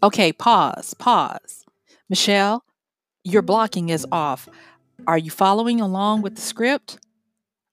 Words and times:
Okay, 0.00 0.32
pause, 0.32 0.94
pause. 0.94 1.64
Michelle, 2.08 2.64
your 3.24 3.42
blocking 3.42 3.88
is 3.88 4.06
off. 4.12 4.48
Are 5.08 5.18
you 5.18 5.30
following 5.30 5.80
along 5.80 6.22
with 6.22 6.36
the 6.36 6.40
script? 6.40 6.98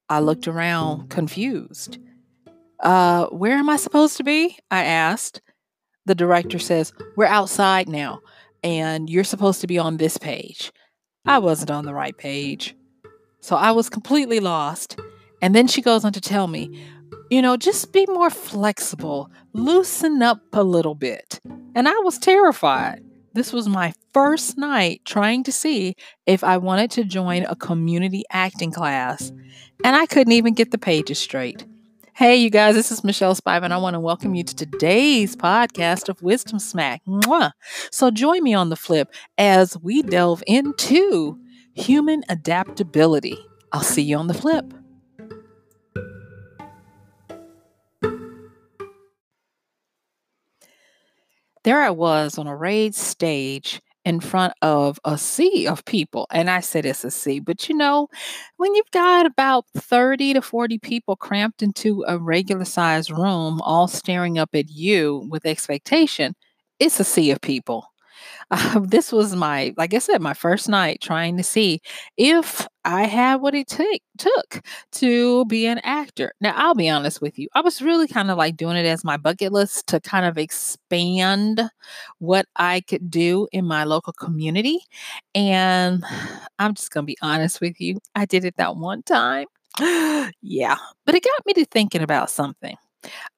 I 0.10 0.20
looked 0.20 0.48
around, 0.48 1.10
confused. 1.10 2.00
Uh, 2.80 3.28
where 3.28 3.58
am 3.58 3.70
I 3.70 3.76
supposed 3.78 4.18
to 4.18 4.24
be? 4.24 4.58
I 4.72 4.86
asked. 4.86 5.42
The 6.08 6.16
director 6.16 6.58
says, 6.58 6.94
We're 7.16 7.26
outside 7.26 7.88
now, 7.88 8.22
and 8.64 9.08
you're 9.08 9.24
supposed 9.24 9.62
to 9.62 9.68
be 9.68 9.78
on 9.78 9.98
this 9.98 10.18
page. 10.18 10.72
I 11.26 11.38
wasn't 11.38 11.72
on 11.72 11.86
the 11.86 11.94
right 11.94 12.18
page. 12.18 12.76
So 13.40 13.56
I 13.56 13.72
was 13.72 13.90
completely 13.90 14.40
lost. 14.40 15.00
And 15.42 15.54
then 15.54 15.68
she 15.68 15.82
goes 15.82 16.04
on 16.04 16.14
to 16.14 16.22
tell 16.22 16.48
me, 16.48 16.84
you 17.30 17.42
know, 17.42 17.58
just 17.58 17.92
be 17.92 18.06
more 18.08 18.30
flexible, 18.30 19.32
loosen 19.54 20.22
up 20.22 20.42
a 20.54 20.64
little 20.64 20.96
bit. 20.96 21.40
And 21.76 21.88
I 21.88 21.98
was 22.00 22.18
terrified. 22.18 23.04
This 23.34 23.52
was 23.52 23.68
my 23.68 23.94
first 24.14 24.58
night 24.58 25.02
trying 25.04 25.44
to 25.44 25.52
see 25.52 25.96
if 26.26 26.44
I 26.44 26.58
wanted 26.58 26.92
to 26.92 27.04
join 27.04 27.44
a 27.44 27.56
community 27.56 28.24
acting 28.32 28.72
class, 28.72 29.32
and 29.84 29.96
I 29.96 30.06
couldn't 30.06 30.34
even 30.34 30.54
get 30.54 30.72
the 30.72 30.78
pages 30.78 31.20
straight. 31.20 31.66
Hey, 32.14 32.38
you 32.38 32.50
guys, 32.50 32.76
this 32.76 32.94
is 32.94 33.04
Michelle 33.04 33.36
Spivey, 33.36 33.64
and 33.64 33.74
I 33.74 33.78
want 33.78 33.96
to 33.96 34.00
welcome 34.00 34.36
you 34.36 34.44
to 34.46 34.56
today's 34.56 35.36
podcast 35.36 36.08
of 36.08 36.22
Wisdom 36.22 36.60
Smack. 36.60 37.02
Mwah. 37.06 37.52
So 37.92 38.10
join 38.10 38.42
me 38.42 38.54
on 38.54 38.70
the 38.70 38.78
flip 38.78 39.14
as 39.38 39.78
we 39.80 40.02
delve 40.02 40.42
into 40.48 41.38
human 41.74 42.24
adaptability. 42.30 43.38
I'll 43.74 43.82
see 43.82 44.04
you 44.04 44.16
on 44.16 44.28
the 44.28 44.34
flip. 44.34 44.74
There 51.66 51.82
I 51.82 51.90
was 51.90 52.38
on 52.38 52.46
a 52.46 52.56
raised 52.56 53.00
stage 53.00 53.82
in 54.06 54.20
front 54.20 54.54
of 54.62 55.00
a 55.04 55.18
sea 55.18 55.68
of 55.68 55.84
people. 55.84 56.28
And 56.32 56.48
I 56.48 56.60
said 56.60 56.86
it's 56.86 57.04
a 57.04 57.10
sea, 57.10 57.40
but 57.40 57.68
you 57.68 57.76
know, 57.76 58.08
when 58.58 58.76
you've 58.76 58.92
got 58.92 59.26
about 59.26 59.66
30 59.76 60.36
to 60.36 60.44
40 60.44 60.78
people 60.78 61.16
cramped 61.16 61.64
into 61.64 62.06
a 62.08 62.20
regular 62.20 62.66
sized 62.66 63.10
room, 63.10 63.62
all 63.62 63.88
staring 63.88 64.38
up 64.38 64.52
at 64.54 64.70
you 64.70 65.28
with 65.32 65.48
expectation, 65.48 66.36
it's 66.78 67.00
a 67.00 67.04
sea 67.04 67.32
of 67.32 67.42
people. 67.42 67.88
Uh, 68.52 68.80
this 68.80 69.12
was 69.12 69.36
my, 69.36 69.74
like 69.78 69.94
I 69.94 70.00
said, 70.00 70.22
my 70.22 70.34
first 70.34 70.70
night 70.70 71.02
trying 71.02 71.38
to 71.38 71.44
see 71.44 71.82
if 72.18 72.68
I 72.86 73.04
had 73.04 73.38
what 73.38 73.56
it 73.56 73.68
take, 73.68 74.04
took 74.18 74.62
to 74.94 75.46
be 75.46 75.66
an 75.66 75.80
actor. 75.80 76.34
Now, 76.40 76.54
I'll 76.56 76.76
be 76.76 76.90
honest 76.90 77.22
with 77.22 77.40
you, 77.40 77.48
I 77.56 77.62
was 77.62 77.82
really 77.82 78.08
kind 78.08 78.30
of 78.30 78.38
like 78.38 78.58
doing 78.58 78.78
it 78.78 78.86
as 78.86 79.04
my 79.04 79.18
bucket 79.18 79.52
list 79.52 79.88
to 79.88 80.00
kind 80.00 80.26
of 80.26 80.38
expand 80.38 81.62
what 82.20 82.46
I 82.56 82.82
could 82.82 83.10
do 83.10 83.48
in 83.52 83.66
my 83.66 83.84
local 83.84 84.14
community. 84.14 84.80
And 85.34 86.04
I'm 86.60 86.76
just 86.76 86.92
going 86.92 87.04
to 87.04 87.08
be 87.08 87.18
honest 87.22 87.60
with 87.62 87.82
you, 87.82 88.00
I 88.14 88.26
did 88.26 88.46
it 88.46 88.56
that 88.58 88.78
one 88.78 89.04
time. 89.04 89.48
yeah, 90.42 90.78
but 91.06 91.16
it 91.16 91.24
got 91.24 91.46
me 91.46 91.54
to 91.54 91.66
thinking 91.66 92.02
about 92.02 92.30
something. 92.30 92.78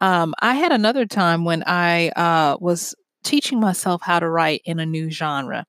Um, 0.01 0.33
I 0.41 0.53
had 0.55 0.71
another 0.71 1.05
time 1.05 1.45
when 1.45 1.63
I 1.65 2.09
uh, 2.09 2.57
was 2.59 2.95
teaching 3.27 3.59
myself 3.59 4.01
how 4.01 4.19
to 4.19 4.29
write 4.29 4.61
in 4.63 4.79
a 4.79 4.85
new 4.85 5.11
genre. 5.11 5.65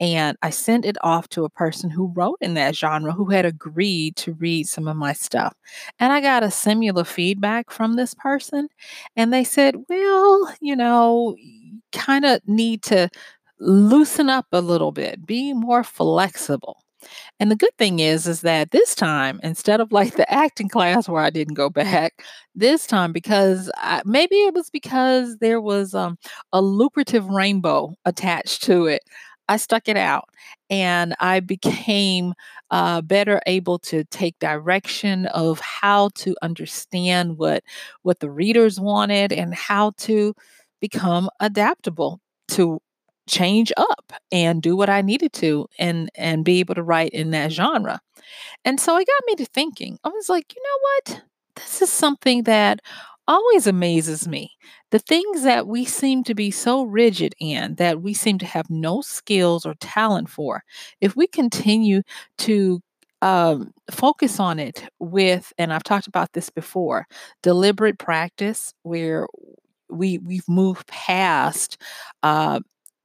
And 0.00 0.36
I 0.42 0.50
sent 0.50 0.84
it 0.84 0.96
off 1.02 1.28
to 1.30 1.44
a 1.44 1.50
person 1.50 1.90
who 1.90 2.12
wrote 2.14 2.38
in 2.40 2.54
that 2.54 2.76
genre 2.76 3.12
who 3.12 3.26
had 3.30 3.44
agreed 3.44 4.16
to 4.16 4.34
read 4.34 4.68
some 4.68 4.88
of 4.88 4.96
my 4.96 5.12
stuff. 5.12 5.54
And 5.98 6.12
I 6.12 6.20
got 6.20 6.42
a 6.42 6.50
similar 6.50 7.04
feedback 7.04 7.70
from 7.70 7.94
this 7.94 8.14
person. 8.14 8.68
And 9.16 9.32
they 9.32 9.44
said, 9.44 9.76
well, 9.88 10.54
you 10.60 10.76
know, 10.76 11.36
kind 11.92 12.24
of 12.24 12.40
need 12.46 12.82
to 12.84 13.08
loosen 13.60 14.28
up 14.28 14.46
a 14.52 14.60
little 14.60 14.92
bit, 14.92 15.24
be 15.26 15.52
more 15.52 15.84
flexible. 15.84 16.82
And 17.40 17.50
the 17.50 17.56
good 17.56 17.76
thing 17.78 18.00
is, 18.00 18.26
is 18.26 18.40
that 18.42 18.70
this 18.70 18.94
time, 18.94 19.40
instead 19.42 19.80
of 19.80 19.92
like 19.92 20.16
the 20.16 20.30
acting 20.32 20.68
class 20.68 21.08
where 21.08 21.22
I 21.22 21.30
didn't 21.30 21.54
go 21.54 21.70
back, 21.70 22.22
this 22.54 22.86
time 22.86 23.12
because 23.12 23.70
I, 23.76 24.02
maybe 24.04 24.36
it 24.36 24.54
was 24.54 24.70
because 24.70 25.36
there 25.38 25.60
was 25.60 25.94
um, 25.94 26.18
a 26.52 26.60
lucrative 26.60 27.26
rainbow 27.28 27.94
attached 28.04 28.62
to 28.64 28.86
it. 28.86 29.02
I 29.48 29.56
stuck 29.56 29.88
it 29.88 29.96
out 29.96 30.28
and 30.68 31.14
I 31.20 31.40
became 31.40 32.34
uh, 32.70 33.00
better 33.00 33.40
able 33.46 33.78
to 33.80 34.04
take 34.04 34.38
direction 34.40 35.26
of 35.26 35.58
how 35.60 36.10
to 36.16 36.34
understand 36.42 37.38
what 37.38 37.64
what 38.02 38.20
the 38.20 38.30
readers 38.30 38.78
wanted 38.78 39.32
and 39.32 39.54
how 39.54 39.92
to 39.98 40.34
become 40.80 41.30
adaptable 41.40 42.20
to 42.48 42.80
change 43.28 43.72
up 43.76 44.12
and 44.32 44.62
do 44.62 44.76
what 44.76 44.90
I 44.90 45.02
needed 45.02 45.32
to 45.34 45.68
and 45.78 46.10
and 46.14 46.44
be 46.44 46.60
able 46.60 46.74
to 46.74 46.82
write 46.82 47.12
in 47.12 47.30
that 47.30 47.52
genre. 47.52 48.00
And 48.64 48.80
so 48.80 48.96
it 48.98 49.06
got 49.06 49.26
me 49.26 49.34
to 49.36 49.46
thinking. 49.46 49.98
I 50.04 50.08
was 50.08 50.28
like, 50.28 50.54
you 50.54 50.62
know 50.62 51.14
what? 51.14 51.22
This 51.56 51.82
is 51.82 51.90
something 51.90 52.44
that 52.44 52.80
always 53.26 53.66
amazes 53.66 54.26
me. 54.26 54.50
The 54.90 54.98
things 54.98 55.42
that 55.42 55.66
we 55.66 55.84
seem 55.84 56.24
to 56.24 56.34
be 56.34 56.50
so 56.50 56.82
rigid 56.82 57.34
in, 57.38 57.74
that 57.76 58.00
we 58.00 58.14
seem 58.14 58.38
to 58.38 58.46
have 58.46 58.70
no 58.70 59.02
skills 59.02 59.66
or 59.66 59.74
talent 59.80 60.30
for, 60.30 60.62
if 61.00 61.14
we 61.14 61.26
continue 61.26 62.02
to 62.38 62.80
um, 63.20 63.72
focus 63.90 64.40
on 64.40 64.58
it 64.58 64.88
with, 64.98 65.52
and 65.58 65.72
I've 65.72 65.82
talked 65.82 66.06
about 66.06 66.32
this 66.32 66.50
before, 66.50 67.06
deliberate 67.42 67.98
practice 67.98 68.72
where 68.82 69.26
we 69.90 70.18
we've 70.18 70.48
moved 70.48 70.86
past 70.86 71.80
uh, 72.22 72.60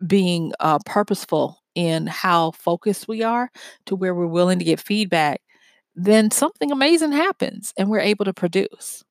being 0.05 0.53
uh, 0.59 0.79
purposeful 0.85 1.59
in 1.75 2.07
how 2.07 2.51
focused 2.51 3.07
we 3.07 3.23
are 3.23 3.49
to 3.85 3.95
where 3.95 4.13
we're 4.13 4.27
willing 4.27 4.59
to 4.59 4.65
get 4.65 4.79
feedback, 4.79 5.41
then 5.95 6.31
something 6.31 6.71
amazing 6.71 7.11
happens 7.11 7.73
and 7.77 7.89
we're 7.89 7.99
able 7.99 8.25
to 8.25 8.33
produce. 8.33 9.03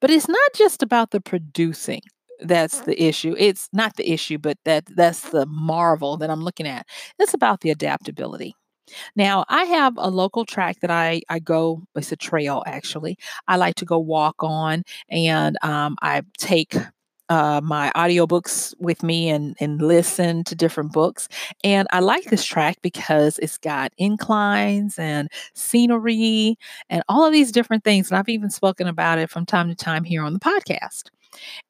But 0.00 0.10
it's 0.10 0.28
not 0.28 0.52
just 0.54 0.82
about 0.82 1.10
the 1.10 1.20
producing 1.20 2.02
that's 2.40 2.82
the 2.82 3.02
issue. 3.02 3.34
It's 3.38 3.68
not 3.72 3.96
the 3.96 4.10
issue, 4.12 4.38
but 4.38 4.58
that 4.64 4.84
that's 4.96 5.30
the 5.30 5.46
marvel 5.46 6.16
that 6.18 6.30
I'm 6.30 6.42
looking 6.42 6.66
at. 6.68 6.86
It's 7.18 7.34
about 7.34 7.60
the 7.62 7.70
adaptability. 7.70 8.54
Now, 9.16 9.44
I 9.48 9.64
have 9.64 9.94
a 9.98 10.10
local 10.10 10.44
track 10.44 10.78
that 10.80 10.90
I 10.90 11.22
I 11.28 11.40
go. 11.40 11.82
It's 11.96 12.12
a 12.12 12.16
trail 12.16 12.62
actually. 12.66 13.16
I 13.48 13.56
like 13.56 13.74
to 13.76 13.84
go 13.84 13.98
walk 13.98 14.36
on, 14.40 14.84
and 15.10 15.56
um, 15.62 15.96
I 16.02 16.22
take 16.38 16.76
uh, 17.28 17.60
my 17.62 17.92
audiobooks 17.94 18.74
with 18.78 19.02
me 19.02 19.28
and, 19.28 19.56
and 19.60 19.80
listen 19.82 20.44
to 20.44 20.54
different 20.54 20.92
books. 20.92 21.28
And 21.64 21.86
I 21.90 22.00
like 22.00 22.24
this 22.24 22.44
track 22.44 22.78
because 22.82 23.38
it's 23.38 23.58
got 23.58 23.92
inclines 23.98 24.98
and 24.98 25.28
scenery 25.54 26.56
and 26.88 27.02
all 27.08 27.24
of 27.24 27.32
these 27.32 27.52
different 27.52 27.84
things. 27.84 28.10
And 28.10 28.18
I've 28.18 28.28
even 28.28 28.50
spoken 28.50 28.86
about 28.86 29.18
it 29.18 29.30
from 29.30 29.46
time 29.46 29.68
to 29.68 29.74
time 29.74 30.04
here 30.04 30.22
on 30.22 30.32
the 30.32 30.40
podcast. 30.40 31.04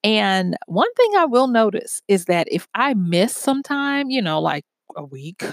And 0.05 0.57
one 0.67 0.93
thing 0.95 1.11
I 1.17 1.25
will 1.25 1.49
notice 1.49 2.03
is 2.09 2.27
that 2.27 2.47
if 2.51 2.67
I 2.75 2.95
miss 2.95 3.35
some 3.37 3.63
time, 3.63 4.11
you 4.11 4.23
know, 4.23 4.41
like 4.41 4.65
a 4.99 5.05
week, 5.05 5.45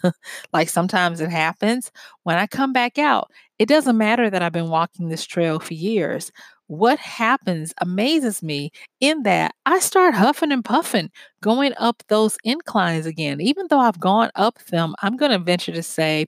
like 0.52 0.68
sometimes 0.68 1.20
it 1.22 1.30
happens, 1.30 1.90
when 2.24 2.36
I 2.38 2.46
come 2.46 2.72
back 2.74 2.98
out, 2.98 3.30
it 3.58 3.68
doesn't 3.68 3.98
matter 3.98 4.30
that 4.30 4.42
I've 4.42 4.52
been 4.52 4.70
walking 4.70 5.08
this 5.08 5.24
trail 5.26 5.60
for 5.60 5.74
years. 5.74 6.32
What 6.68 6.98
happens 6.98 7.74
amazes 7.80 8.42
me 8.42 8.72
in 9.00 9.22
that 9.24 9.54
I 9.66 9.80
start 9.80 10.14
huffing 10.14 10.52
and 10.52 10.64
puffing 10.64 11.10
going 11.42 11.72
up 11.78 12.02
those 12.08 12.36
inclines 12.44 13.06
again. 13.06 13.40
Even 13.40 13.68
though 13.70 13.80
I've 13.80 14.00
gone 14.00 14.30
up 14.36 14.58
them, 14.66 14.94
I'm 15.02 15.16
going 15.16 15.32
to 15.32 15.38
venture 15.38 15.72
to 15.72 15.82
say 15.82 16.26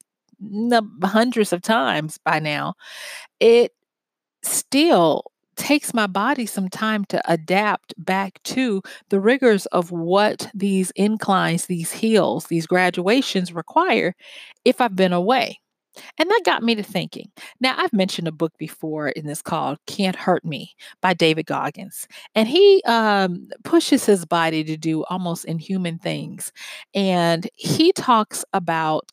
hundreds 1.04 1.52
of 1.52 1.62
times 1.62 2.18
by 2.24 2.38
now, 2.38 2.74
it 3.40 3.72
still 4.44 5.24
takes 5.56 5.92
my 5.94 6.06
body 6.06 6.46
some 6.46 6.68
time 6.68 7.04
to 7.06 7.22
adapt 7.30 7.94
back 7.98 8.42
to 8.44 8.82
the 9.08 9.20
rigors 9.20 9.66
of 9.66 9.90
what 9.90 10.50
these 10.54 10.90
inclines, 10.92 11.66
these 11.66 11.92
hills, 11.92 12.46
these 12.46 12.66
graduations 12.66 13.52
require 13.52 14.14
if 14.64 14.80
I've 14.80 14.96
been 14.96 15.12
away. 15.12 15.60
And 16.18 16.30
that 16.30 16.42
got 16.44 16.62
me 16.62 16.74
to 16.76 16.82
thinking. 16.82 17.30
Now, 17.60 17.74
I've 17.76 17.92
mentioned 17.92 18.28
a 18.28 18.32
book 18.32 18.52
before 18.58 19.08
in 19.08 19.26
this 19.26 19.42
called 19.42 19.78
Can't 19.86 20.16
Hurt 20.16 20.44
Me 20.44 20.72
by 21.02 21.14
David 21.14 21.46
Goggins. 21.46 22.06
And 22.34 22.48
he 22.48 22.82
um, 22.86 23.48
pushes 23.64 24.06
his 24.06 24.24
body 24.24 24.62
to 24.64 24.76
do 24.76 25.04
almost 25.10 25.44
inhuman 25.44 25.98
things. 25.98 26.52
And 26.94 27.48
he 27.54 27.92
talks 27.92 28.44
about 28.52 29.10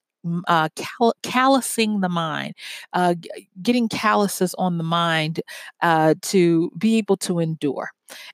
uh, 0.47 0.69
cal- 0.75 1.15
callousing 1.23 2.01
the 2.01 2.09
mind, 2.09 2.53
uh, 2.93 3.13
g- 3.15 3.29
getting 3.61 3.89
calluses 3.89 4.53
on 4.55 4.77
the 4.77 4.83
mind 4.83 5.41
uh, 5.81 6.15
to 6.23 6.71
be 6.77 6.97
able 6.97 7.17
to 7.17 7.39
endure. 7.39 7.89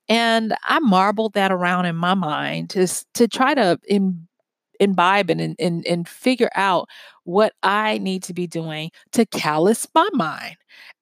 And 0.08 0.54
I 0.64 0.80
marbled 0.80 1.34
that 1.34 1.52
around 1.52 1.86
in 1.86 1.96
my 1.96 2.14
mind 2.14 2.70
to, 2.72 2.88
to 3.16 3.28
try 3.28 3.54
to 3.54 3.80
in, 3.88 4.28
imbibe 4.80 5.30
and, 5.30 5.56
and, 5.60 5.86
and 5.86 6.08
figure 6.08 6.50
out 6.56 6.88
what 7.24 7.54
I 7.64 7.98
need 8.00 8.24
to 8.24 8.34
be 8.34 8.48
doing 8.48 8.92
to 9.14 9.26
callous 9.26 9.88
my 9.96 10.08
mind. 10.14 10.58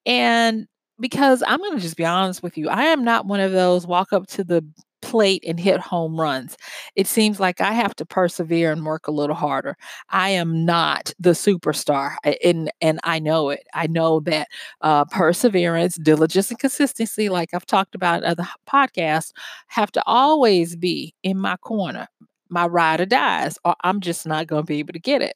And 0.05 0.67
because 0.99 1.43
I'm 1.45 1.59
going 1.59 1.75
to 1.75 1.79
just 1.81 1.97
be 1.97 2.05
honest 2.05 2.43
with 2.43 2.57
you, 2.57 2.69
I 2.69 2.83
am 2.85 3.03
not 3.03 3.25
one 3.25 3.39
of 3.39 3.51
those 3.51 3.87
walk 3.87 4.13
up 4.13 4.27
to 4.27 4.43
the 4.43 4.63
plate 5.11 5.43
and 5.45 5.59
hit 5.59 5.79
home 5.79 6.19
runs. 6.19 6.57
It 6.95 7.07
seems 7.07 7.39
like 7.39 7.61
I 7.61 7.73
have 7.73 7.95
to 7.97 8.05
persevere 8.05 8.71
and 8.71 8.85
work 8.85 9.07
a 9.07 9.11
little 9.11 9.35
harder. 9.35 9.75
I 10.09 10.29
am 10.29 10.65
not 10.65 11.13
the 11.19 11.31
superstar, 11.31 12.15
and 12.43 12.71
and 12.81 12.99
I 13.03 13.19
know 13.19 13.49
it. 13.49 13.63
I 13.73 13.87
know 13.87 14.19
that 14.21 14.47
uh, 14.81 15.05
perseverance, 15.05 15.97
diligence, 15.97 16.49
and 16.49 16.59
consistency, 16.59 17.29
like 17.29 17.53
I've 17.53 17.65
talked 17.65 17.95
about 17.95 18.23
in 18.23 18.29
other 18.29 18.47
podcasts, 18.69 19.31
have 19.67 19.91
to 19.93 20.03
always 20.05 20.75
be 20.75 21.13
in 21.23 21.37
my 21.37 21.57
corner. 21.57 22.07
My 22.49 22.65
ride 22.67 22.99
or 22.99 23.05
dies, 23.05 23.57
or 23.63 23.75
I'm 23.83 24.01
just 24.01 24.25
not 24.27 24.47
going 24.47 24.63
to 24.63 24.67
be 24.67 24.79
able 24.79 24.93
to 24.93 24.99
get 24.99 25.21
it. 25.21 25.35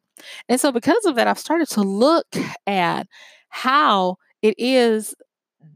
And 0.49 0.59
so, 0.59 0.71
because 0.71 1.05
of 1.05 1.15
that, 1.15 1.27
I've 1.27 1.39
started 1.39 1.69
to 1.69 1.81
look 1.81 2.27
at 2.67 3.07
how 3.49 4.17
it 4.41 4.55
is 4.57 5.15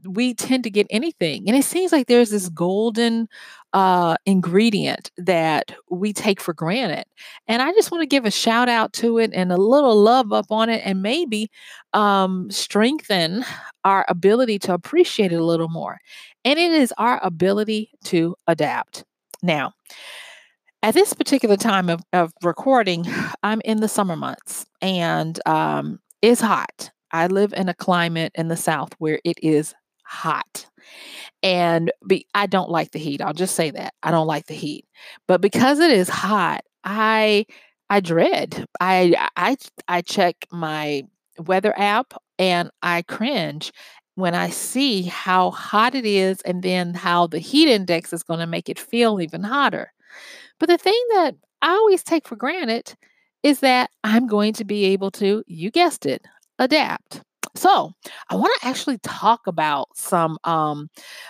we 0.06 0.33
tend 0.33 0.63
to 0.63 0.69
get 0.69 0.88
anything. 0.89 1.47
And 1.47 1.57
it 1.57 1.63
seems 1.63 1.91
like 1.91 2.07
there's 2.07 2.30
this 2.30 2.50
golden 2.50 3.27
uh, 3.74 4.15
ingredient 4.25 5.12
that 5.18 5.74
we 5.89 6.13
take 6.13 6.41
for 6.41 6.53
granted. 6.53 7.06
And 7.47 7.62
I 7.62 7.71
just 7.74 7.91
want 7.91 8.01
to 8.01 8.07
give 8.07 8.25
a 8.25 8.31
shout 8.31 8.69
out 8.69 8.94
to 8.94 9.19
it 9.19 9.31
and 9.33 9.51
a 9.51 9.57
little 9.57 9.95
love 9.95 10.33
up 10.33 10.47
on 10.50 10.69
it 10.69 10.81
and 10.86 11.01
maybe 11.01 11.51
um, 11.94 12.50
strengthen 12.50 13.45
our 13.83 14.06
ability 14.09 14.59
to 14.59 14.74
appreciate 14.74 15.31
it 15.31 15.39
a 15.39 15.45
little 15.45 15.69
more. 15.69 16.00
And 16.45 16.57
it 16.57 16.71
is 16.71 16.94
our 16.97 17.19
ability 17.24 17.91
to 18.06 18.36
adapt. 18.47 19.03
Now, 19.41 19.74
at 20.81 20.94
this 20.94 21.13
particular 21.13 21.57
time 21.57 21.89
of, 21.89 22.01
of 22.13 22.33
recording, 22.44 23.06
I'm 23.44 23.62
in 23.65 23.81
the 23.81 23.88
summer 23.88 24.15
months 24.15 24.65
and 24.81 25.39
um, 25.45 26.00
it's 26.21 26.41
hot. 26.41 26.91
I 27.12 27.28
live 27.28 27.54
in 27.54 27.70
a 27.70 27.74
climate 27.74 28.32
in 28.36 28.48
the 28.48 28.58
South 28.58 28.94
where 29.00 29.20
it 29.24 29.38
is 29.42 29.74
hot. 30.04 30.66
And 31.44 31.92
be, 32.08 32.26
I 32.34 32.48
don't 32.48 32.70
like 32.70 32.92
the 32.92 33.00
heat. 33.00 33.22
I'll 33.22 33.34
just 33.34 33.56
say 33.56 33.72
that. 33.72 33.94
I 34.04 34.12
don't 34.12 34.28
like 34.28 34.48
the 34.48 34.54
heat. 34.54 34.86
But 35.28 35.42
because 35.42 35.80
it 35.80 35.92
is 35.92 36.10
hot, 36.10 36.62
I 36.84 37.46
I 37.90 38.00
dread. 38.00 38.66
I 38.80 39.30
I 39.36 39.58
I 39.88 40.02
check 40.02 40.48
my 40.52 41.04
weather 41.40 41.74
app 41.78 42.14
and 42.38 42.72
I 42.82 43.04
cringe 43.04 43.72
when 44.16 44.36
I 44.36 44.50
see 44.50 45.04
how 45.04 45.52
hot 45.52 45.96
it 45.96 46.06
is 46.06 46.42
and 46.42 46.62
then 46.62 46.94
how 46.94 47.28
the 47.28 47.40
heat 47.40 47.70
index 47.70 48.12
is 48.12 48.24
going 48.24 48.42
to 48.42 48.48
make 48.48 48.68
it 48.70 48.78
feel 48.80 49.22
even 49.22 49.44
hotter. 49.44 49.94
But 50.60 50.70
the 50.70 50.78
thing 50.78 51.02
that 51.16 51.36
I 51.62 51.72
always 51.72 52.04
take 52.04 52.28
for 52.28 52.36
granted 52.36 52.96
is 53.44 53.62
that 53.62 53.90
I'm 54.04 54.28
going 54.28 54.54
to 54.54 54.66
be 54.66 54.86
able 54.86 55.12
to, 55.12 55.44
you 55.48 55.72
guessed 55.72 56.06
it, 56.06 56.26
adapt. 56.60 57.22
So, 57.56 57.94
I 58.30 58.36
want 58.36 58.52
to 58.62 58.68
actually 58.68 59.00
talk 59.00 59.48
about 59.48 59.88
some 59.96 60.38
um 60.44 60.90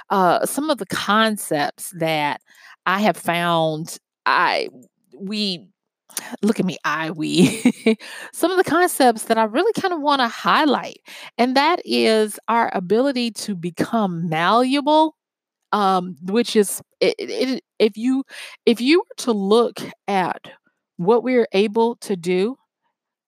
uh 0.10 0.46
some 0.46 0.70
of 0.70 0.78
the 0.78 0.86
concepts 0.88 1.92
that 2.00 2.42
I 2.86 3.00
have 3.02 3.18
found 3.18 3.98
I 4.26 4.70
we 5.18 5.68
look 6.42 6.60
at 6.60 6.66
me 6.66 6.78
I 6.86 7.12
we 7.12 7.62
some 8.34 8.52
of 8.52 8.58
the 8.58 8.64
concepts 8.70 9.24
that 9.26 9.38
I 9.38 9.44
really 9.44 9.74
kind 9.80 9.94
of 9.94 10.02
want 10.02 10.22
to 10.22 10.28
highlight 10.28 11.00
and 11.38 11.56
that 11.56 11.82
is 11.86 12.40
our 12.48 12.72
ability 12.74 13.32
to 13.32 13.56
become 13.56 14.28
malleable 14.30 15.16
um 15.74 16.18
which 16.24 16.56
is 16.56 16.82
it, 17.02 17.16
it, 17.20 17.64
if 17.80 17.98
you 17.98 18.24
if 18.66 18.82
you 18.82 19.00
were 19.00 19.16
to 19.20 19.34
look 19.34 19.82
at 20.08 20.42
what 20.98 21.24
we're 21.24 21.48
able 21.54 21.96
to 21.98 22.16
do 22.16 22.58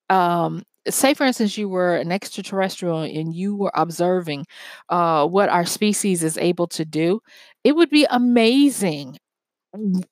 um 0.09 0.63
say 0.89 1.13
for 1.13 1.25
instance 1.25 1.57
you 1.57 1.69
were 1.69 1.95
an 1.95 2.11
extraterrestrial 2.11 3.01
and 3.01 3.35
you 3.35 3.55
were 3.55 3.71
observing 3.75 4.45
uh, 4.89 5.25
what 5.27 5.49
our 5.49 5.65
species 5.65 6.23
is 6.23 6.37
able 6.37 6.67
to 6.67 6.85
do 6.85 7.21
it 7.63 7.75
would 7.75 7.89
be 7.89 8.05
amazing 8.09 9.17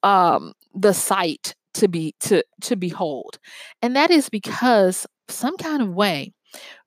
um, 0.03 0.53
the 0.73 0.93
sight 0.93 1.55
to 1.75 1.87
be 1.87 2.15
to 2.21 2.43
to 2.61 2.75
behold. 2.75 3.37
And 3.81 3.95
that 3.95 4.11
is 4.11 4.29
because 4.29 5.05
some 5.29 5.57
kind 5.57 5.81
of 5.81 5.89
way 5.89 6.33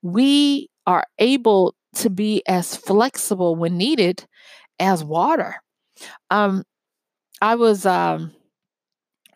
we 0.03 0.69
are 0.87 1.05
able 1.19 1.75
to 1.97 2.11
be 2.11 2.43
as 2.49 2.77
flexible 2.77 3.57
when 3.57 3.77
needed 3.79 4.27
as 4.81 5.05
water. 5.05 5.57
Um 6.31 6.65
i 7.43 7.55
was 7.57 7.87
um 7.87 8.33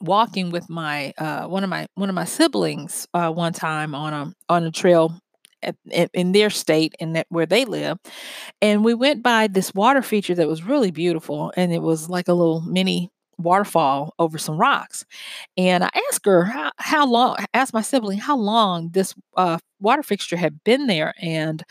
walking 0.01 0.51
with 0.51 0.69
my 0.69 1.13
uh, 1.19 1.47
one 1.47 1.65
of 1.65 1.71
my 1.71 1.87
one 1.95 2.09
of 2.09 2.15
my 2.15 2.25
siblings 2.25 3.07
uh, 3.15 3.31
one 3.31 3.53
time 3.53 3.95
on 3.95 4.13
a 4.13 4.33
on 4.49 4.65
a 4.65 4.71
trail 4.71 5.19
at, 5.63 5.77
in 6.13 6.33
their 6.33 6.51
state 6.51 6.95
and 7.01 7.17
that 7.17 7.27
where 7.31 7.47
they 7.47 7.65
live, 7.65 7.99
and 8.63 8.85
we 8.85 8.95
went 8.95 9.23
by 9.23 9.47
this 9.49 9.75
water 9.75 10.03
feature 10.03 10.35
that 10.35 10.49
was 10.49 10.63
really 10.65 10.91
beautiful, 10.91 11.53
and 11.57 11.73
it 11.73 11.83
was 11.83 12.09
like 12.09 12.29
a 12.29 12.35
little 12.35 12.61
mini 12.63 13.11
waterfall 13.39 14.15
over 14.19 14.39
some 14.39 14.59
rocks. 14.59 15.05
And 15.57 15.85
I 15.85 15.91
asked 16.11 16.25
her 16.25 16.45
how, 16.45 16.73
how 16.79 17.07
long, 17.07 17.37
asked 17.55 17.75
my 17.75 17.83
sibling 17.83 18.19
how 18.19 18.37
long 18.37 18.91
this 18.91 19.15
uh, 19.37 19.59
water 19.81 20.03
fixture 20.03 20.37
had 20.37 20.63
been 20.65 20.87
there, 20.87 21.15
and 21.21 21.63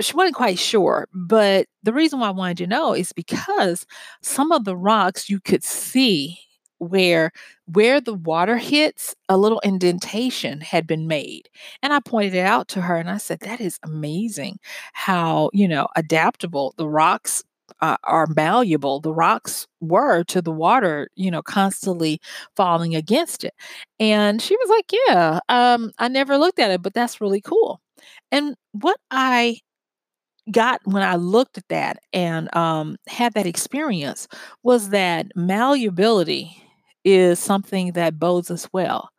she 0.00 0.14
wasn't 0.14 0.36
quite 0.36 0.58
sure. 0.58 1.08
But 1.14 1.66
the 1.82 1.92
reason 1.92 2.20
why 2.20 2.28
I 2.28 2.32
wanted 2.32 2.58
to 2.58 2.66
know 2.66 2.94
is 2.94 3.12
because 3.12 3.86
some 4.22 4.52
of 4.52 4.64
the 4.64 4.76
rocks 4.76 5.30
you 5.30 5.40
could 5.40 5.64
see 5.64 6.38
where 6.78 7.30
where 7.72 8.00
the 8.00 8.14
water 8.14 8.56
hits 8.58 9.14
a 9.28 9.36
little 9.36 9.60
indentation 9.60 10.60
had 10.60 10.86
been 10.86 11.06
made 11.06 11.48
and 11.82 11.92
i 11.92 12.00
pointed 12.00 12.34
it 12.34 12.46
out 12.46 12.68
to 12.68 12.80
her 12.82 12.96
and 12.96 13.10
i 13.10 13.16
said 13.18 13.40
that 13.40 13.60
is 13.60 13.78
amazing 13.82 14.58
how 14.92 15.50
you 15.52 15.66
know 15.68 15.86
adaptable 15.96 16.74
the 16.76 16.88
rocks 16.88 17.42
uh, 17.80 17.96
are 18.04 18.26
malleable 18.36 19.00
the 19.00 19.12
rocks 19.12 19.66
were 19.80 20.22
to 20.24 20.40
the 20.42 20.52
water 20.52 21.08
you 21.16 21.30
know 21.30 21.42
constantly 21.42 22.20
falling 22.56 22.94
against 22.94 23.44
it. 23.44 23.54
And 23.98 24.40
she 24.40 24.56
was 24.56 24.68
like 24.70 24.92
yeah 25.08 25.40
um, 25.48 25.90
i 25.98 26.08
never 26.08 26.38
looked 26.38 26.58
at 26.58 26.70
it 26.70 26.82
but 26.82 26.94
that's 26.94 27.20
really 27.20 27.40
cool. 27.40 27.80
And 28.32 28.54
what 28.72 28.98
i 29.10 29.58
got 30.50 30.80
when 30.84 31.02
I 31.02 31.16
looked 31.16 31.58
at 31.58 31.68
that 31.68 31.98
and 32.12 32.54
um, 32.56 32.96
had 33.08 33.34
that 33.34 33.46
experience 33.46 34.28
was 34.62 34.90
that 34.90 35.26
malleability 35.34 36.62
is 37.06 37.38
something 37.38 37.92
that 37.92 38.18
bodes 38.18 38.50
us 38.50 38.68
well. 38.72 39.10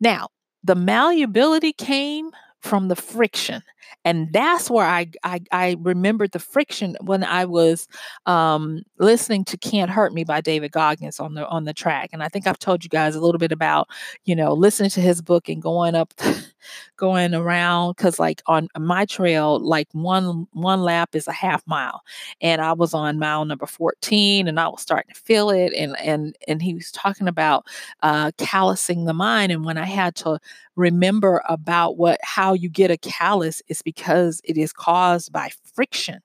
Now, 0.00 0.28
the 0.64 0.76
malleability 0.76 1.72
came 1.72 2.30
from 2.60 2.88
the 2.88 2.96
friction. 2.96 3.62
And 4.04 4.32
that's 4.32 4.70
where 4.70 4.86
I, 4.86 5.08
I, 5.24 5.40
I 5.50 5.76
remembered 5.80 6.30
the 6.30 6.38
friction 6.38 6.96
when 7.00 7.24
I 7.24 7.44
was 7.44 7.88
um, 8.26 8.82
listening 8.98 9.44
to 9.46 9.56
"Can't 9.56 9.90
Hurt 9.90 10.14
Me" 10.14 10.22
by 10.22 10.40
David 10.40 10.70
Goggins 10.70 11.18
on 11.18 11.34
the 11.34 11.46
on 11.48 11.64
the 11.64 11.74
track, 11.74 12.10
and 12.12 12.22
I 12.22 12.28
think 12.28 12.46
I've 12.46 12.58
told 12.58 12.84
you 12.84 12.90
guys 12.90 13.16
a 13.16 13.20
little 13.20 13.38
bit 13.38 13.50
about 13.50 13.88
you 14.24 14.36
know 14.36 14.52
listening 14.52 14.90
to 14.90 15.00
his 15.00 15.20
book 15.20 15.48
and 15.48 15.60
going 15.60 15.96
up, 15.96 16.14
going 16.96 17.34
around 17.34 17.96
because 17.96 18.20
like 18.20 18.42
on 18.46 18.68
my 18.78 19.06
trail, 19.06 19.58
like 19.58 19.88
one 19.92 20.46
one 20.52 20.82
lap 20.82 21.16
is 21.16 21.26
a 21.26 21.32
half 21.32 21.66
mile, 21.66 22.02
and 22.40 22.60
I 22.60 22.74
was 22.74 22.94
on 22.94 23.18
mile 23.18 23.44
number 23.44 23.66
fourteen, 23.66 24.46
and 24.46 24.60
I 24.60 24.68
was 24.68 24.82
starting 24.82 25.12
to 25.12 25.20
feel 25.20 25.50
it, 25.50 25.72
and 25.74 25.98
and 25.98 26.36
and 26.46 26.62
he 26.62 26.74
was 26.74 26.92
talking 26.92 27.26
about 27.26 27.66
uh, 28.02 28.30
callousing 28.38 29.04
the 29.06 29.14
mind, 29.14 29.50
and 29.50 29.64
when 29.64 29.78
I 29.78 29.86
had 29.86 30.14
to 30.16 30.38
remember 30.76 31.42
about 31.48 31.96
what 31.96 32.20
how 32.22 32.52
you 32.52 32.68
get 32.68 32.90
a 32.90 32.98
callus 32.98 33.62
is 33.68 33.75
because 33.82 34.40
it 34.44 34.56
is 34.56 34.72
caused 34.72 35.32
by 35.32 35.50
friction 35.74 36.20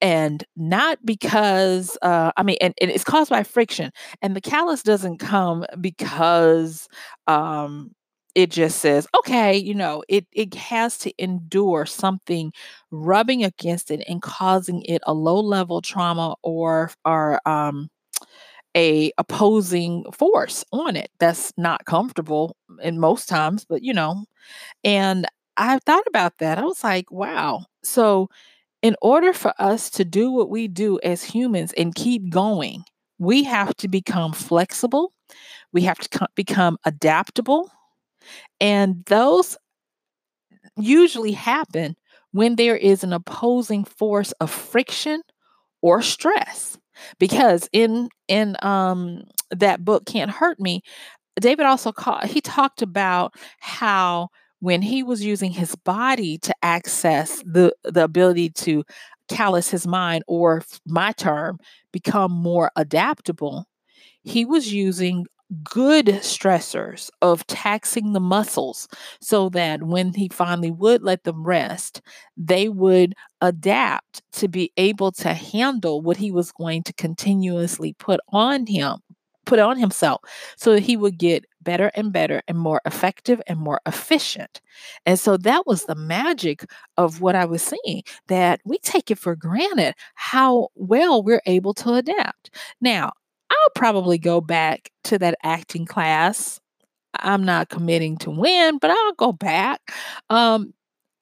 and 0.00 0.44
not 0.56 0.98
because 1.04 1.96
uh, 2.02 2.32
i 2.36 2.42
mean 2.42 2.56
and, 2.60 2.74
and, 2.80 2.90
it's 2.90 3.04
caused 3.04 3.30
by 3.30 3.42
friction 3.42 3.90
and 4.20 4.36
the 4.36 4.40
callus 4.40 4.82
doesn't 4.82 5.18
come 5.18 5.64
because 5.80 6.88
um, 7.26 7.92
it 8.34 8.50
just 8.50 8.78
says 8.78 9.06
okay 9.18 9.56
you 9.56 9.74
know 9.74 10.02
it 10.08 10.26
it 10.32 10.54
has 10.54 10.98
to 10.98 11.12
endure 11.22 11.86
something 11.86 12.52
rubbing 12.90 13.44
against 13.44 13.90
it 13.90 14.02
and 14.08 14.22
causing 14.22 14.82
it 14.82 15.02
a 15.06 15.14
low 15.14 15.40
level 15.40 15.80
trauma 15.80 16.34
or 16.42 16.90
or 17.04 17.40
um 17.48 17.88
a 18.76 19.12
opposing 19.18 20.04
force 20.12 20.64
on 20.72 20.96
it 20.96 21.10
that's 21.18 21.52
not 21.58 21.84
comfortable 21.84 22.56
in 22.82 22.98
most 22.98 23.28
times 23.28 23.66
but 23.66 23.82
you 23.82 23.92
know 23.92 24.24
and 24.84 25.26
i 25.56 25.78
thought 25.80 26.06
about 26.06 26.38
that 26.38 26.58
i 26.58 26.62
was 26.64 26.82
like 26.84 27.10
wow. 27.10 27.64
So 27.84 28.28
in 28.82 28.96
order 29.02 29.32
for 29.32 29.54
us 29.58 29.90
to 29.90 30.04
do 30.04 30.30
what 30.30 30.50
we 30.50 30.68
do 30.68 31.00
as 31.04 31.24
humans 31.24 31.72
and 31.76 31.94
keep 31.94 32.30
going 32.30 32.84
we 33.18 33.44
have 33.44 33.74
to 33.76 33.88
become 33.88 34.32
flexible 34.32 35.12
we 35.72 35.82
have 35.82 35.98
to 35.98 36.18
co- 36.20 36.26
become 36.36 36.78
adaptable 36.86 37.70
and 38.60 39.04
those 39.06 39.56
usually 40.76 41.32
happen 41.32 41.96
when 42.32 42.56
there 42.56 42.76
is 42.76 43.04
an 43.04 43.12
opposing 43.12 43.84
force 43.84 44.32
of 44.32 44.50
friction 44.50 45.22
or 45.82 46.02
stress 46.02 46.78
because 47.18 47.68
in 47.72 48.08
in 48.28 48.56
um 48.62 49.22
that 49.50 49.84
book 49.84 50.06
can't 50.06 50.30
hurt 50.30 50.60
me 50.60 50.82
david 51.40 51.66
also 51.66 51.92
called 51.92 52.24
he 52.24 52.40
talked 52.40 52.82
about 52.82 53.34
how 53.60 54.28
when 54.62 54.82
he 54.82 55.04
was 55.04 55.24
using 55.24 55.52
his 55.52 55.76
body 55.76 56.38
to 56.38 56.54
access 56.62 57.42
the 57.46 57.74
the 57.84 58.04
ability 58.04 58.50
to 58.50 58.84
callous 59.28 59.70
his 59.70 59.86
mind, 59.88 60.24
or 60.28 60.62
my 60.86 61.12
term, 61.12 61.58
become 61.92 62.32
more 62.32 62.70
adaptable, 62.76 63.66
he 64.24 64.44
was 64.44 64.72
using 64.72 65.26
good 65.64 66.06
stressors 66.06 67.10
of 67.22 67.46
taxing 67.46 68.12
the 68.12 68.20
muscles 68.20 68.88
so 69.20 69.48
that 69.50 69.82
when 69.82 70.14
he 70.14 70.28
finally 70.28 70.70
would 70.70 71.02
let 71.02 71.24
them 71.24 71.44
rest, 71.44 72.02
they 72.36 72.68
would 72.68 73.14
adapt 73.42 74.22
to 74.32 74.48
be 74.48 74.72
able 74.78 75.12
to 75.12 75.34
handle 75.34 76.00
what 76.02 76.16
he 76.18 76.30
was 76.32 76.52
going 76.52 76.82
to 76.84 76.92
continuously 76.94 77.94
put 77.98 78.20
on 78.32 78.66
him 78.66 78.98
put 79.44 79.58
on 79.58 79.78
himself 79.78 80.20
so 80.56 80.72
that 80.72 80.82
he 80.82 80.96
would 80.96 81.18
get 81.18 81.44
better 81.62 81.90
and 81.94 82.12
better 82.12 82.42
and 82.48 82.58
more 82.58 82.80
effective 82.84 83.40
and 83.46 83.58
more 83.58 83.80
efficient. 83.86 84.60
And 85.06 85.18
so 85.18 85.36
that 85.38 85.66
was 85.66 85.84
the 85.84 85.94
magic 85.94 86.64
of 86.96 87.20
what 87.20 87.34
I 87.34 87.44
was 87.44 87.62
seeing 87.62 88.02
that 88.28 88.60
we 88.64 88.78
take 88.78 89.10
it 89.10 89.18
for 89.18 89.36
granted 89.36 89.94
how 90.14 90.68
well 90.74 91.22
we're 91.22 91.42
able 91.46 91.74
to 91.74 91.94
adapt. 91.94 92.50
Now, 92.80 93.12
I'll 93.50 93.70
probably 93.74 94.18
go 94.18 94.40
back 94.40 94.90
to 95.04 95.18
that 95.18 95.38
acting 95.42 95.86
class. 95.86 96.60
I'm 97.20 97.44
not 97.44 97.68
committing 97.68 98.16
to 98.18 98.30
win, 98.30 98.78
but 98.78 98.90
I'll 98.90 99.12
go 99.14 99.32
back. 99.32 99.80
Um, 100.30 100.72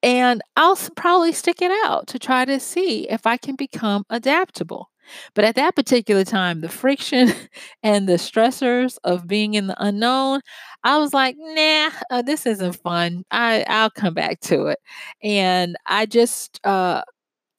and 0.03 0.41
I'll 0.57 0.77
probably 0.95 1.33
stick 1.33 1.61
it 1.61 1.71
out 1.85 2.07
to 2.07 2.19
try 2.19 2.45
to 2.45 2.59
see 2.59 3.07
if 3.09 3.27
I 3.27 3.37
can 3.37 3.55
become 3.55 4.03
adaptable. 4.09 4.90
But 5.33 5.45
at 5.45 5.55
that 5.55 5.75
particular 5.75 6.23
time, 6.23 6.61
the 6.61 6.69
friction 6.69 7.33
and 7.83 8.07
the 8.07 8.13
stressors 8.13 8.97
of 9.03 9.27
being 9.27 9.53
in 9.53 9.67
the 9.67 9.75
unknown, 9.83 10.41
I 10.83 10.97
was 10.97 11.13
like, 11.13 11.35
nah, 11.37 11.91
uh, 12.09 12.21
this 12.21 12.45
isn't 12.45 12.73
fun. 12.81 13.23
I, 13.31 13.63
I'll 13.67 13.89
come 13.91 14.13
back 14.13 14.39
to 14.41 14.67
it. 14.67 14.79
And 15.23 15.75
I 15.85 16.05
just, 16.05 16.59
uh, 16.65 17.03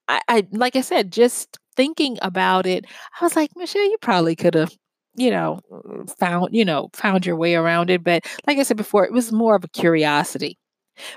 I, 0.09 0.21
I, 0.29 0.47
like 0.53 0.77
I 0.77 0.81
said, 0.81 1.13
just 1.13 1.59
thinking 1.77 2.19
about 2.23 2.67
it, 2.67 2.85
I 3.21 3.25
was 3.25 3.37
like, 3.37 3.51
Michelle, 3.57 3.85
you 3.85 3.97
probably 4.01 4.37
could 4.37 4.55
have 4.55 4.73
you 5.15 5.31
know 5.31 5.61
found 6.19 6.55
you 6.55 6.65
know 6.65 6.89
found 6.95 7.27
your 7.27 7.37
way 7.37 7.55
around 7.55 7.91
it 7.91 8.03
but 8.03 8.25
like 8.47 8.57
i 8.57 8.63
said 8.63 8.79
before 8.79 9.05
it 9.05 9.13
was 9.13 9.31
more 9.31 9.55
of 9.55 9.63
a 9.63 9.69
curiosity 9.69 10.57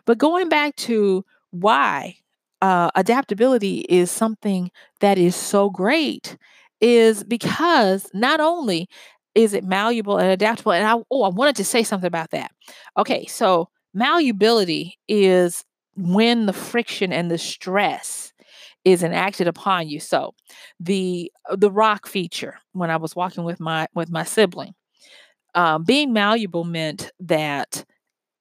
but 0.06 0.18
going 0.18 0.50
back 0.50 0.76
to 0.76 1.24
why 1.52 2.16
uh, 2.62 2.90
adaptability 2.96 3.80
is 3.90 4.12
something 4.12 4.72
that 5.02 5.18
is 5.18 5.36
so 5.36 5.70
great 5.70 6.38
is 6.82 7.24
because 7.24 8.10
not 8.14 8.40
only 8.40 8.88
is 9.36 9.54
it 9.54 9.64
malleable 9.64 10.18
and 10.18 10.30
adaptable 10.30 10.72
and 10.72 10.88
I 10.88 11.02
oh 11.12 11.24
I 11.24 11.30
wanted 11.30 11.56
to 11.58 11.66
say 11.66 11.84
something 11.84 12.08
about 12.08 12.32
that. 12.32 12.52
Okay, 12.98 13.26
so 13.26 13.70
malleability 13.94 14.98
is 15.08 15.64
when 15.96 16.46
the 16.46 16.54
friction 16.54 17.14
and 17.14 17.30
the 17.32 17.38
stress 17.38 18.34
is 18.86 19.04
enacted 19.04 19.48
upon 19.48 19.88
you. 19.90 20.00
So 20.00 20.34
the 20.80 21.32
uh, 21.50 21.56
the 21.58 21.72
rock 21.72 22.08
feature 22.08 22.56
when 22.74 22.90
I 22.92 22.98
was 22.98 23.16
walking 23.16 23.44
with 23.44 23.60
my 23.60 23.88
with 23.96 24.10
my 24.12 24.24
sibling, 24.24 24.74
um, 25.56 25.84
being 25.84 26.14
malleable 26.14 26.64
meant 26.64 27.12
that 27.20 27.86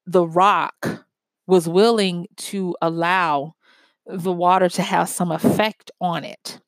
the 0.06 0.26
rock 0.26 1.04
was 1.47 1.68
willing 1.68 2.26
to 2.37 2.76
allow 2.83 3.53
the 4.06 4.32
water 4.32 4.68
to 4.68 4.82
have 4.82 5.08
some 5.08 5.32
effect 5.32 5.90
on 6.00 6.25
it. 6.25 6.61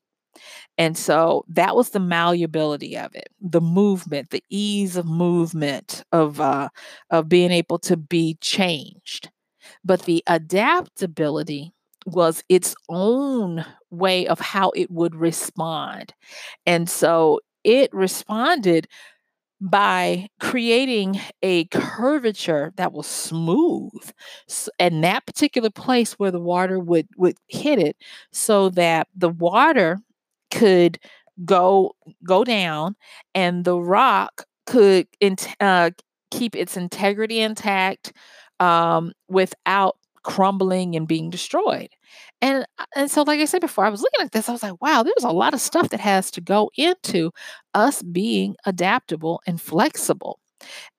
And 0.78 0.96
so 0.96 1.44
that 1.48 1.74
was 1.74 1.90
the 1.90 2.00
malleability 2.00 2.96
of 2.98 3.14
it, 3.14 3.28
the 3.40 3.60
movement, 3.60 4.30
the 4.30 4.44
ease 4.50 4.96
of 4.96 5.06
movement 5.06 6.04
of 6.12 6.40
uh, 6.40 6.68
of 7.10 7.28
being 7.28 7.50
able 7.50 7.78
to 7.80 7.96
be 7.96 8.36
changed. 8.40 9.30
But 9.84 10.02
the 10.02 10.22
adaptability 10.26 11.72
was 12.04 12.44
its 12.48 12.74
own 12.88 13.64
way 13.90 14.26
of 14.26 14.38
how 14.38 14.70
it 14.76 14.90
would 14.90 15.14
respond. 15.14 16.14
And 16.66 16.88
so 16.88 17.40
it 17.64 17.92
responded 17.92 18.86
by 19.60 20.28
creating 20.40 21.20
a 21.42 21.64
curvature 21.66 22.72
that 22.76 22.92
was 22.92 23.06
smooth 23.06 23.90
and 24.78 25.02
that 25.04 25.26
particular 25.26 25.70
place 25.70 26.12
where 26.14 26.30
the 26.30 26.40
water 26.40 26.78
would 26.78 27.08
would 27.16 27.36
hit 27.48 27.78
it 27.78 27.96
so 28.32 28.68
that 28.70 29.08
the 29.16 29.30
water 29.30 29.98
could 30.50 30.98
go 31.44 31.94
go 32.24 32.44
down 32.44 32.96
and 33.34 33.64
the 33.64 33.78
rock 33.78 34.44
could 34.66 35.06
uh, 35.60 35.90
keep 36.30 36.56
its 36.56 36.76
integrity 36.76 37.40
intact 37.40 38.12
um, 38.60 39.12
without 39.28 39.96
crumbling 40.22 40.96
and 40.96 41.06
being 41.06 41.30
destroyed. 41.30 41.88
And 42.40 42.66
uh, 42.78 42.84
and 42.96 43.10
so 43.10 43.22
like 43.22 43.40
I 43.40 43.44
said 43.46 43.60
before, 43.60 43.84
I 43.86 43.90
was 43.90 44.02
looking 44.02 44.24
at 44.24 44.32
this, 44.32 44.48
I 44.48 44.52
was 44.52 44.62
like, 44.62 44.80
wow, 44.82 45.02
there's 45.02 45.24
a 45.24 45.30
lot 45.30 45.54
of 45.54 45.60
stuff 45.60 45.88
that 45.90 46.00
has 46.00 46.30
to 46.32 46.40
go 46.40 46.70
into 46.76 47.30
us 47.74 48.02
being 48.02 48.56
adaptable 48.66 49.40
and 49.46 49.60
flexible. 49.60 50.40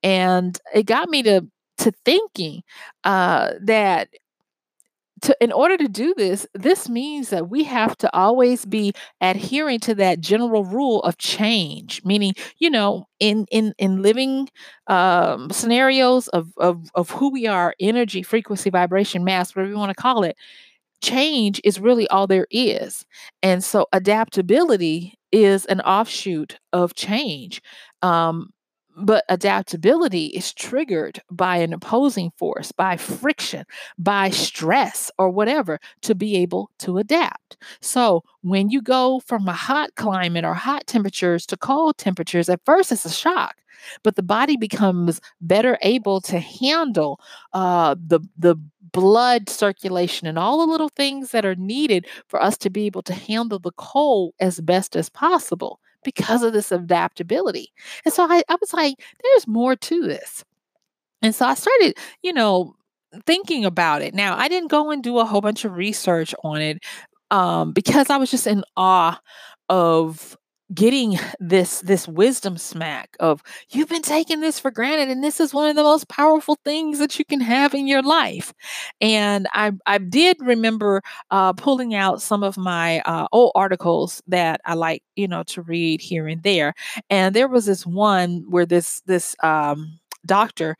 And 0.04 0.60
it 0.74 0.86
got 0.86 1.10
me 1.10 1.24
to 1.24 1.46
to 1.80 1.92
thinking 2.06 2.64
uh, 3.04 3.54
that 3.62 4.10
to, 5.22 5.36
in 5.42 5.52
order 5.52 5.78
to 5.78 5.88
do 5.88 6.14
this, 6.16 6.46
this 6.54 6.88
means 6.88 7.30
that 7.30 7.50
we 7.50 7.64
have 7.64 7.98
to 7.98 8.16
always 8.16 8.66
be 8.66 8.94
adhering 9.20 9.80
to 9.80 9.96
that 9.96 10.20
general 10.20 10.64
rule 10.64 11.02
of 11.02 11.18
change. 11.18 12.02
Meaning, 12.06 12.34
you 12.60 12.70
know, 12.70 13.08
in 13.20 13.46
in 13.52 13.74
in 13.80 14.04
living 14.04 14.48
um, 14.88 15.50
scenarios 15.50 16.28
of, 16.30 16.52
of 16.58 16.90
of 16.94 17.10
who 17.10 17.32
we 17.32 17.48
are, 17.48 17.74
energy, 17.80 18.22
frequency, 18.22 18.70
vibration, 18.70 19.24
mass, 19.24 19.56
whatever 19.56 19.72
you 19.72 19.78
want 19.78 19.90
to 19.90 20.02
call 20.02 20.24
it, 20.24 20.38
change 21.02 21.62
is 21.64 21.80
really 21.80 22.08
all 22.10 22.28
there 22.28 22.48
is. 22.52 23.06
And 23.44 23.64
so, 23.64 23.88
adaptability 23.94 25.16
is 25.32 25.66
an 25.66 25.82
offshoot 25.82 26.58
of 26.74 26.96
change. 26.96 27.62
Um, 28.02 28.50
but 29.00 29.24
adaptability 29.30 30.28
is 30.28 30.54
triggered 30.54 31.22
by 31.32 31.58
an 31.58 31.72
opposing 31.72 32.32
force, 32.38 32.72
by 32.72 32.98
friction, 32.98 33.64
by 34.00 34.32
stress, 34.32 35.12
or 35.20 35.30
whatever 35.30 35.80
to 36.02 36.16
be 36.16 36.36
able 36.38 36.72
to 36.80 36.98
adapt. 36.98 37.58
So, 37.80 38.24
when 38.42 38.70
you 38.70 38.82
go 38.82 39.20
from 39.20 39.48
a 39.48 39.54
hot 39.54 39.92
climate 39.96 40.46
or 40.46 40.56
hot 40.56 40.88
temperatures 40.88 41.46
to 41.48 41.58
cold 41.58 41.98
temperatures, 41.98 42.50
at 42.50 42.62
first 42.66 42.92
it's 42.92 43.06
a 43.06 43.10
shock, 43.12 43.58
but 44.04 44.16
the 44.16 44.24
body 44.24 44.58
becomes 44.58 45.22
better 45.42 45.78
able 45.82 46.22
to 46.22 46.40
handle 46.40 47.20
uh, 47.54 47.96
the 47.96 48.20
the 48.38 48.56
blood 48.92 49.50
circulation 49.50 50.28
and 50.28 50.40
all 50.40 50.58
the 50.60 50.72
little 50.72 50.90
things 50.90 51.32
that 51.32 51.46
are 51.46 51.56
needed 51.56 52.08
for 52.28 52.42
us 52.42 52.58
to 52.58 52.70
be 52.70 52.86
able 52.86 53.02
to 53.04 53.14
handle 53.14 53.60
the 53.60 53.72
cold 53.74 54.34
as 54.40 54.60
best 54.62 54.96
as 54.96 55.10
possible 55.10 55.80
because 56.04 56.42
of 56.42 56.54
this 56.54 56.72
adaptability. 56.72 57.72
And 58.06 58.14
so 58.14 58.24
I, 58.24 58.42
I 58.50 58.56
was 58.62 58.74
like, 58.74 58.96
there's 59.24 59.48
more 59.48 59.76
to 59.76 60.02
this. 60.02 60.44
And 61.22 61.36
so 61.36 61.46
I 61.46 61.54
started, 61.56 61.98
you 62.24 62.32
know, 62.34 62.76
thinking 63.26 63.66
about 63.66 64.02
it. 64.02 64.14
Now, 64.14 64.38
I 64.38 64.48
didn't 64.48 64.72
go 64.72 64.92
and 64.92 65.04
do 65.04 65.20
a 65.20 65.26
whole 65.26 65.42
bunch 65.42 65.66
of 65.66 65.76
research 65.76 66.34
on 66.44 66.62
it 66.62 66.84
um, 67.32 67.74
because 67.74 68.10
I 68.10 68.18
was 68.18 68.32
just 68.32 68.48
in 68.48 68.64
awe 68.76 69.20
of 69.70 70.38
getting 70.74 71.18
this 71.40 71.80
this 71.82 72.08
wisdom 72.10 72.58
smack 72.58 73.16
of 73.22 73.42
you've 73.70 73.88
been 73.88 74.02
taking 74.02 74.42
this 74.42 74.60
for 74.60 74.70
granted 74.70 75.10
and 75.10 75.24
this 75.24 75.40
is 75.40 75.54
one 75.54 75.70
of 75.70 75.78
the 75.78 75.84
most 75.84 76.10
powerful 76.10 76.58
things 76.66 77.00
that 77.00 77.18
you 77.18 77.24
can 77.24 77.40
have 77.40 77.74
in 77.74 77.88
your 77.88 78.02
life. 78.02 78.54
And 79.02 79.48
i 79.54 79.72
i 79.86 79.98
did 79.98 80.38
remember 80.42 81.02
uh, 81.32 81.54
pulling 81.54 81.96
out 81.96 82.22
some 82.22 82.44
of 82.44 82.58
my 82.58 83.00
uh, 83.02 83.28
old 83.32 83.52
articles 83.56 84.22
that 84.28 84.60
i 84.66 84.74
like 84.74 85.04
you 85.16 85.28
know 85.28 85.44
to 85.44 85.62
read 85.62 86.02
here 86.02 86.28
and 86.28 86.44
there. 86.44 86.74
And 87.10 87.36
there 87.36 87.48
was 87.48 87.66
this 87.66 87.86
one 87.86 88.44
where 88.50 88.66
this 88.66 89.02
this 89.06 89.36
um, 89.44 90.00
doctor 90.26 90.76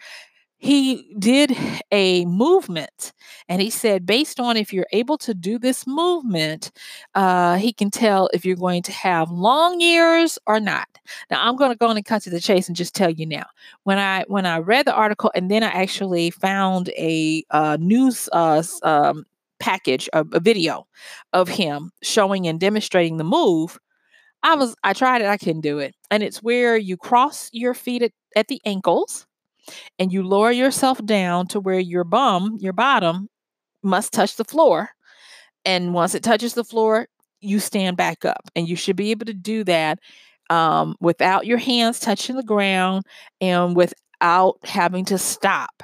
he 0.60 1.16
did 1.20 1.56
a 1.92 2.26
movement 2.26 3.14
and 3.48 3.62
he 3.62 3.70
said 3.70 4.06
based 4.06 4.40
on 4.40 4.58
if 4.58 4.74
you're 4.74 4.88
able 4.92 5.18
to 5.18 5.34
do 5.34 5.60
this 5.60 5.86
movement 5.86 6.72
uh, 7.16 7.58
he 7.58 7.72
can 7.72 7.92
tell 7.92 8.30
if 8.34 8.44
you're 8.46 8.56
going 8.56 8.82
to 8.82 8.92
have 8.92 9.30
long 9.30 9.80
years 9.80 10.40
or 10.48 10.60
not. 10.60 10.88
Now 11.30 11.48
i'm 11.48 11.56
going 11.56 11.72
to 11.72 11.78
go 11.78 11.90
and 11.90 12.06
cut 12.06 12.24
to 12.24 12.30
the 12.30 12.40
chase 12.40 12.68
and 12.68 12.76
just 12.76 12.96
tell 12.96 13.12
you 13.12 13.26
now. 13.26 13.46
When 13.84 14.00
i 14.00 14.24
when 14.28 14.46
i 14.46 14.58
read 14.58 14.86
the 14.86 14.94
article 14.94 15.32
and 15.36 15.50
then 15.52 15.64
i 15.64 15.68
actually 15.68 16.32
found 16.32 16.90
a 16.90 17.44
uh, 17.52 17.78
news 17.80 18.28
uh, 18.34 18.64
um, 18.84 19.26
package 19.60 20.10
a, 20.14 20.26
a 20.34 20.40
video 20.40 20.88
of 21.34 21.48
him 21.48 21.92
showing 22.04 22.48
and 22.48 22.60
demonstrating 22.60 23.18
the 23.18 23.24
move 23.24 23.80
i 24.44 24.56
was 24.56 24.76
i 24.84 24.94
tried 24.94 25.22
it 25.22 25.28
i 25.28 25.38
couldn't 25.38 25.62
do 25.62 25.80
it. 25.80 25.96
And 26.10 26.24
it's 26.24 26.42
where 26.42 26.78
you 26.78 26.98
cross 26.98 27.50
your 27.54 27.74
feet 27.74 28.02
at, 28.02 28.12
at 28.36 28.48
the 28.48 28.62
ankles 28.66 29.28
and 30.00 30.12
you 30.12 30.24
lower 30.24 30.52
yourself 30.52 31.04
down 31.06 31.48
to 31.48 31.60
where 31.60 31.80
your 31.80 32.04
bum, 32.04 32.58
your 32.60 32.74
bottom, 32.74 33.30
must 33.84 34.14
touch 34.14 34.36
the 34.36 34.46
floor. 34.46 34.90
And 35.66 35.94
once 35.94 36.16
it 36.16 36.24
touches 36.24 36.54
the 36.54 36.64
floor, 36.64 37.08
you 37.42 37.60
stand 37.60 37.98
back 37.98 38.26
up. 38.26 38.50
And 38.56 38.68
you 38.68 38.76
should 38.76 38.96
be 38.96 39.12
able 39.12 39.26
to 39.26 39.34
do 39.34 39.64
that 39.66 40.00
um, 40.50 40.96
without 41.00 41.46
your 41.46 41.58
hands 41.58 42.00
touching 42.00 42.36
the 42.36 42.44
ground 42.44 43.04
and 43.42 43.76
without 43.76 44.58
having 44.64 45.06
to 45.06 45.18
stop. 45.18 45.84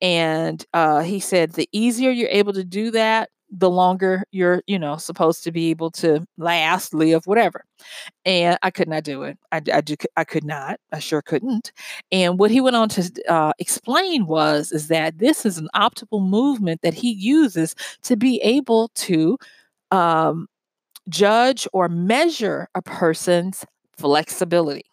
And 0.00 0.64
uh, 0.72 1.00
he 1.00 1.20
said 1.20 1.52
the 1.52 1.68
easier 1.72 2.10
you're 2.10 2.28
able 2.30 2.54
to 2.54 2.64
do 2.64 2.90
that, 2.92 3.30
the 3.50 3.70
longer 3.70 4.24
you're, 4.30 4.62
you 4.66 4.78
know, 4.78 4.96
supposed 4.96 5.42
to 5.44 5.52
be 5.52 5.70
able 5.70 5.90
to 5.90 6.24
last, 6.38 6.94
live, 6.94 7.26
whatever. 7.26 7.64
And 8.24 8.58
I 8.62 8.70
could 8.70 8.88
not 8.88 9.04
do 9.04 9.22
it. 9.24 9.38
I, 9.52 9.60
I, 9.72 9.82
I 10.16 10.24
could 10.24 10.44
not. 10.44 10.78
I 10.92 10.98
sure 10.98 11.22
couldn't. 11.22 11.72
And 12.12 12.38
what 12.38 12.50
he 12.50 12.60
went 12.60 12.76
on 12.76 12.88
to 12.90 13.10
uh, 13.28 13.52
explain 13.58 14.26
was 14.26 14.72
is 14.72 14.88
that 14.88 15.18
this 15.18 15.44
is 15.44 15.58
an 15.58 15.68
optimal 15.74 16.26
movement 16.28 16.82
that 16.82 16.94
he 16.94 17.12
uses 17.12 17.74
to 18.02 18.16
be 18.16 18.40
able 18.42 18.90
to 18.96 19.38
um, 19.90 20.46
judge 21.08 21.66
or 21.72 21.88
measure 21.88 22.68
a 22.74 22.82
person's 22.82 23.64
flexibility 23.96 24.89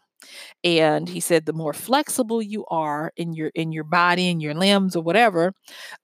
and 0.64 1.08
he 1.10 1.20
said 1.20 1.46
the 1.46 1.54
more 1.54 1.74
flexible 1.74 2.42
you 2.42 2.66
are 2.68 3.12
in 3.18 3.34
your 3.34 3.50
in 3.56 3.72
your 3.72 3.84
body 3.84 4.30
and 4.30 4.42
your 4.42 4.54
limbs 4.54 4.96
or 4.96 5.04
whatever 5.04 5.54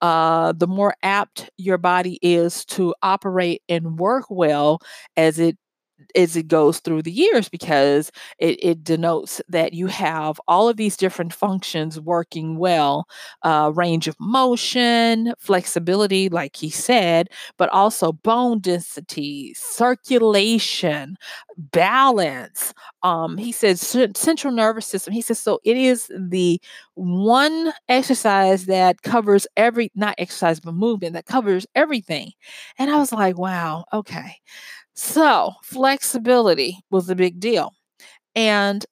uh, 0.01 0.53
the 0.53 0.67
more 0.67 0.93
apt 1.03 1.49
your 1.57 1.77
body 1.77 2.19
is 2.21 2.65
to 2.65 2.93
operate 3.01 3.61
and 3.69 3.97
work 3.99 4.25
well 4.29 4.79
as 5.17 5.39
it 5.39 5.57
as 6.15 6.35
it 6.35 6.47
goes 6.47 6.79
through 6.79 7.01
the 7.01 7.12
years 7.12 7.50
because 7.50 8.12
it, 8.39 8.63
it 8.63 8.83
denotes 8.83 9.41
that 9.50 9.73
you 9.73 9.88
have 9.88 10.39
all 10.47 10.67
of 10.69 10.77
these 10.77 10.97
different 10.97 11.33
functions 11.33 12.00
working 12.00 12.57
well 12.57 13.07
uh, 13.43 13.71
range 13.73 14.07
of 14.07 14.15
motion 14.19 15.33
flexibility 15.39 16.29
like 16.29 16.55
he 16.55 16.69
said 16.69 17.29
but 17.57 17.69
also 17.69 18.12
bone 18.12 18.59
density 18.59 19.53
circulation 19.55 21.15
balance. 21.57 22.73
Um, 23.03 23.38
he 23.38 23.51
says 23.51 23.81
central 24.15 24.53
nervous 24.53 24.85
system 24.85 25.13
he 25.13 25.21
says 25.21 25.39
so 25.39 25.59
it 25.63 25.77
is 25.77 26.12
the 26.17 26.59
one 26.95 27.73
exercise 27.89 28.65
that 28.65 29.01
covers 29.01 29.47
every 29.57 29.91
not 29.95 30.15
exercise 30.17 30.59
but 30.59 30.73
movement 30.73 31.13
that 31.13 31.25
covers 31.25 31.65
everything. 31.75 32.31
And 32.77 32.89
i 32.91 32.97
was 32.97 33.12
like 33.12 33.38
wow 33.38 33.85
okay 33.93 34.35
so, 34.95 35.53
flexibility 35.63 36.79
was 36.91 37.09
a 37.09 37.15
big 37.15 37.39
deal. 37.39 37.73
And 38.35 38.85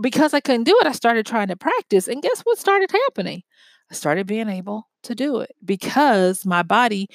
because 0.00 0.34
I 0.34 0.40
couldn't 0.40 0.64
do 0.64 0.78
it, 0.82 0.86
I 0.88 0.92
started 0.92 1.26
trying 1.26 1.48
to 1.48 1.56
practice. 1.56 2.08
And 2.08 2.22
guess 2.22 2.42
what 2.42 2.58
started 2.58 2.90
happening? 2.92 3.42
I 3.90 3.94
started 3.94 4.26
being 4.26 4.48
able 4.48 4.88
to 5.04 5.14
do 5.14 5.40
it 5.40 5.52
because 5.64 6.46
my 6.46 6.62
body 6.62 7.08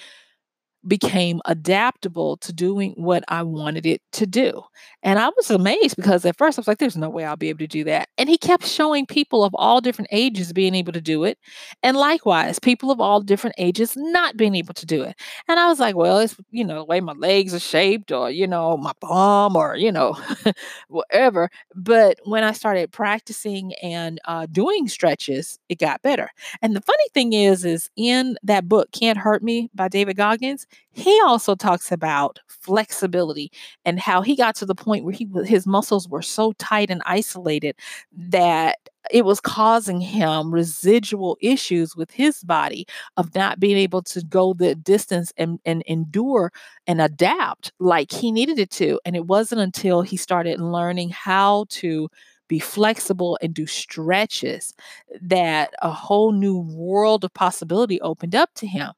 became 0.86 1.42
adaptable 1.46 2.38
to 2.38 2.54
doing 2.54 2.94
what 2.98 3.24
I 3.28 3.44
wanted 3.44 3.86
it 3.86 4.02
to 4.14 4.26
do. 4.26 4.62
And 5.04 5.20
I 5.20 5.30
was 5.36 5.50
amazed 5.50 5.96
because 5.96 6.26
at 6.26 6.38
first 6.38 6.58
I 6.58 6.62
was 6.62 6.68
like, 6.68 6.78
there's 6.78 6.98
no 6.98 7.10
way 7.10 7.26
I'll 7.26 7.36
be 7.36 7.50
able 7.50 7.60
to 7.60 7.68
do 7.68 7.84
that. 7.86 8.10
And 8.18 8.30
he 8.30 8.38
kept 8.38 8.66
showing 8.66 9.06
people 9.06 9.44
of 9.44 9.54
all 9.56 9.82
different 9.82 10.10
ages 10.12 10.54
being 10.54 10.76
able 10.76 10.94
to 10.94 11.02
do 11.02 11.24
it. 11.24 11.38
And 11.84 11.98
likewise, 11.98 12.60
people 12.60 12.92
of 12.92 13.00
all 13.00 13.22
different 13.22 13.56
ages 13.58 13.94
not 13.96 14.38
being 14.38 14.56
able 14.56 14.74
to 14.76 14.86
do 14.86 15.04
it. 15.04 15.16
And 15.48 15.60
I 15.60 15.68
was 15.68 15.80
like, 15.80 15.96
well, 15.96 16.20
it's, 16.20 16.36
you 16.52 16.64
know, 16.64 16.76
the 16.76 16.86
way 16.86 17.00
my 17.02 17.14
legs 17.14 17.54
are 17.54 17.60
shaped 17.60 18.12
or, 18.12 18.30
you 18.30 18.48
know, 18.48 18.78
my 18.78 18.94
bum 19.02 19.56
or, 19.56 19.76
you 19.76 19.92
know, 19.92 20.18
whatever. 20.90 21.50
But 21.76 22.20
when 22.26 22.44
I 22.44 22.52
started 22.52 22.92
practicing 22.92 23.74
and 23.82 24.20
uh, 24.26 24.46
doing 24.52 24.88
stretches, 24.88 25.60
it 25.70 25.80
got 25.80 26.02
better. 26.02 26.30
And 26.62 26.76
the 26.76 26.82
funny 26.82 27.08
thing 27.14 27.34
is, 27.34 27.66
is 27.66 27.90
in 27.96 28.38
that 28.44 28.68
book, 28.68 28.92
Can't 28.92 29.18
Hurt 29.18 29.44
Me 29.44 29.70
by 29.74 29.88
David 29.88 30.18
Goggins, 30.18 30.67
he 30.92 31.20
also 31.26 31.56
talks 31.56 31.92
about 31.92 32.40
flexibility 32.48 33.52
and 33.86 34.00
how 34.00 34.22
he 34.22 34.36
got 34.36 34.56
to 34.56 34.66
the 34.66 34.76
point 34.76 35.04
where 35.06 35.14
he 35.14 35.28
his 35.46 35.68
muscles 35.68 36.10
were 36.10 36.22
so 36.22 36.54
tight 36.54 36.90
and 36.90 37.02
isolated 37.06 37.76
that 38.16 38.78
it 39.12 39.24
was 39.24 39.40
causing 39.40 40.02
him 40.02 40.54
residual 40.54 41.38
issues 41.42 41.96
with 41.96 42.12
his 42.12 42.44
body 42.44 42.86
of 43.16 43.34
not 43.36 43.60
being 43.60 43.78
able 43.78 44.02
to 44.02 44.22
go 44.24 44.54
the 44.54 44.76
distance 44.76 45.32
and, 45.38 45.60
and 45.66 45.82
endure 45.88 46.52
and 46.88 47.00
adapt 47.02 47.72
like 47.80 48.12
he 48.12 48.32
needed 48.32 48.60
it 48.60 48.70
to. 48.72 49.00
And 49.06 49.16
it 49.16 49.26
wasn't 49.28 49.62
until 49.62 50.02
he 50.02 50.18
started 50.18 50.60
learning 50.60 51.10
how 51.12 51.66
to 51.70 52.10
be 52.50 52.60
flexible 52.60 53.38
and 53.42 53.54
do 53.54 53.66
stretches 53.66 54.74
that 55.22 55.74
a 55.82 55.92
whole 55.92 56.32
new 56.32 56.58
world 56.60 57.24
of 57.24 57.34
possibility 57.34 58.00
opened 58.02 58.36
up 58.36 58.50
to 58.56 58.68
him. 58.68 58.92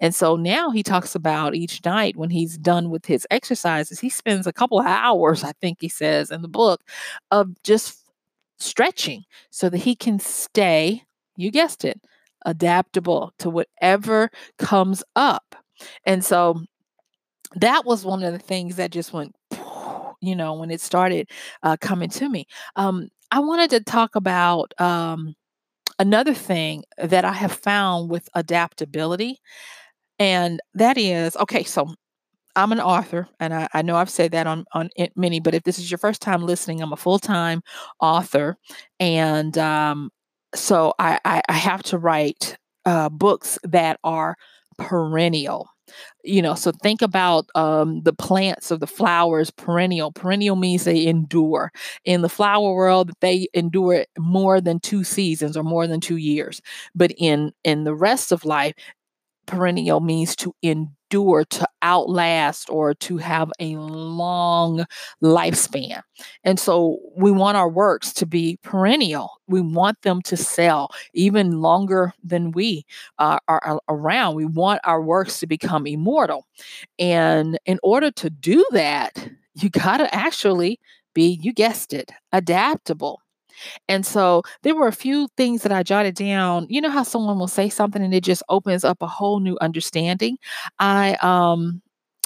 And 0.00 0.14
so 0.14 0.36
now 0.36 0.70
he 0.70 0.82
talks 0.82 1.14
about 1.14 1.54
each 1.54 1.84
night 1.84 2.16
when 2.16 2.30
he's 2.30 2.58
done 2.58 2.90
with 2.90 3.06
his 3.06 3.26
exercises, 3.30 4.00
he 4.00 4.08
spends 4.08 4.46
a 4.46 4.52
couple 4.52 4.80
of 4.80 4.86
hours, 4.86 5.44
I 5.44 5.52
think 5.60 5.78
he 5.80 5.88
says 5.88 6.30
in 6.30 6.42
the 6.42 6.48
book, 6.48 6.82
of 7.30 7.50
just 7.64 8.04
stretching 8.58 9.24
so 9.50 9.68
that 9.70 9.78
he 9.78 9.94
can 9.96 10.18
stay, 10.18 11.02
you 11.36 11.50
guessed 11.50 11.84
it, 11.84 12.00
adaptable 12.46 13.32
to 13.38 13.50
whatever 13.50 14.30
comes 14.58 15.02
up. 15.16 15.56
And 16.04 16.24
so 16.24 16.62
that 17.56 17.84
was 17.84 18.04
one 18.04 18.22
of 18.22 18.32
the 18.32 18.38
things 18.38 18.76
that 18.76 18.90
just 18.92 19.12
went, 19.12 19.34
you 20.20 20.36
know, 20.36 20.54
when 20.54 20.70
it 20.70 20.80
started 20.80 21.28
uh, 21.62 21.76
coming 21.80 22.10
to 22.10 22.28
me. 22.28 22.46
Um, 22.76 23.08
I 23.30 23.40
wanted 23.40 23.70
to 23.70 23.80
talk 23.80 24.16
about 24.16 24.72
um, 24.80 25.34
another 26.00 26.34
thing 26.34 26.84
that 26.98 27.24
I 27.24 27.32
have 27.34 27.52
found 27.52 28.10
with 28.10 28.28
adaptability, 28.34 29.40
and 30.18 30.60
that 30.74 30.98
is 30.98 31.36
okay, 31.36 31.64
so 31.64 31.94
I'm 32.56 32.72
an 32.72 32.80
author, 32.80 33.28
and 33.40 33.54
I, 33.54 33.68
I 33.74 33.82
know 33.82 33.96
I've 33.96 34.10
said 34.10 34.32
that 34.32 34.46
on 34.48 34.64
on 34.74 34.90
many, 35.16 35.40
but 35.40 35.54
if 35.54 35.62
this 35.64 35.78
is 35.78 35.90
your 35.90 35.98
first 35.98 36.22
time 36.22 36.42
listening, 36.42 36.82
I'm 36.82 36.92
a 36.92 36.96
full 36.96 37.20
time 37.20 37.62
author, 38.00 38.56
and 39.00 39.56
um, 39.58 40.10
so 40.54 40.94
I, 40.98 41.20
I, 41.24 41.42
I 41.48 41.52
have 41.54 41.82
to 41.84 41.98
write 41.98 42.56
uh, 42.86 43.08
books 43.08 43.58
that 43.64 44.00
are 44.04 44.36
perennial 44.78 45.68
you 46.24 46.42
know 46.42 46.54
so 46.54 46.72
think 46.82 47.02
about 47.02 47.46
um, 47.54 48.02
the 48.02 48.12
plants 48.12 48.70
of 48.70 48.80
the 48.80 48.86
flowers 48.86 49.50
perennial 49.50 50.12
perennial 50.12 50.56
means 50.56 50.84
they 50.84 51.06
endure. 51.06 51.72
In 52.04 52.22
the 52.22 52.28
flower 52.28 52.74
world 52.74 53.10
they 53.20 53.48
endure 53.54 54.04
more 54.18 54.60
than 54.60 54.80
two 54.80 55.04
seasons 55.04 55.56
or 55.56 55.62
more 55.62 55.86
than 55.86 56.00
two 56.00 56.16
years. 56.16 56.60
But 56.94 57.12
in 57.18 57.52
in 57.64 57.84
the 57.84 57.94
rest 57.94 58.32
of 58.32 58.44
life 58.44 58.74
perennial 59.50 60.00
means 60.00 60.36
to 60.36 60.54
endure, 60.62 61.44
to 61.44 61.66
outlast, 61.82 62.70
or 62.70 62.94
to 62.94 63.16
have 63.18 63.50
a 63.58 63.74
long 63.76 64.84
lifespan. 65.22 66.02
And 66.44 66.58
so 66.58 66.98
we 67.16 67.30
want 67.32 67.56
our 67.56 67.68
works 67.68 68.12
to 68.14 68.26
be 68.26 68.58
perennial. 68.62 69.30
We 69.48 69.60
want 69.60 70.00
them 70.02 70.22
to 70.22 70.36
sell 70.36 70.90
even 71.14 71.60
longer 71.60 72.12
than 72.22 72.52
we 72.52 72.84
uh, 73.18 73.38
are 73.48 73.80
around. 73.88 74.36
We 74.36 74.44
want 74.44 74.80
our 74.84 75.02
works 75.02 75.40
to 75.40 75.46
become 75.46 75.86
immortal. 75.86 76.46
And 76.98 77.58
in 77.66 77.78
order 77.82 78.10
to 78.12 78.30
do 78.30 78.64
that, 78.70 79.28
you 79.54 79.68
got 79.68 79.96
to 79.96 80.14
actually 80.14 80.78
be, 81.12 81.40
you 81.42 81.52
guessed 81.52 81.92
it, 81.92 82.12
adaptable. 82.32 83.20
And 83.88 84.04
so 84.06 84.42
there 84.62 84.74
were 84.74 84.88
a 84.88 84.92
few 84.92 85.28
things 85.36 85.62
that 85.62 85.72
I 85.72 85.82
jotted 85.82 86.14
down. 86.14 86.66
You 86.68 86.80
know 86.80 86.90
how 86.90 87.02
someone 87.02 87.38
will 87.38 87.48
say 87.48 87.68
something 87.68 88.02
and 88.02 88.14
it 88.14 88.24
just 88.24 88.42
opens 88.48 88.84
up 88.84 89.02
a 89.02 89.06
whole 89.06 89.40
new 89.40 89.56
understanding? 89.60 90.38
I 90.78 91.14
um 91.22 91.82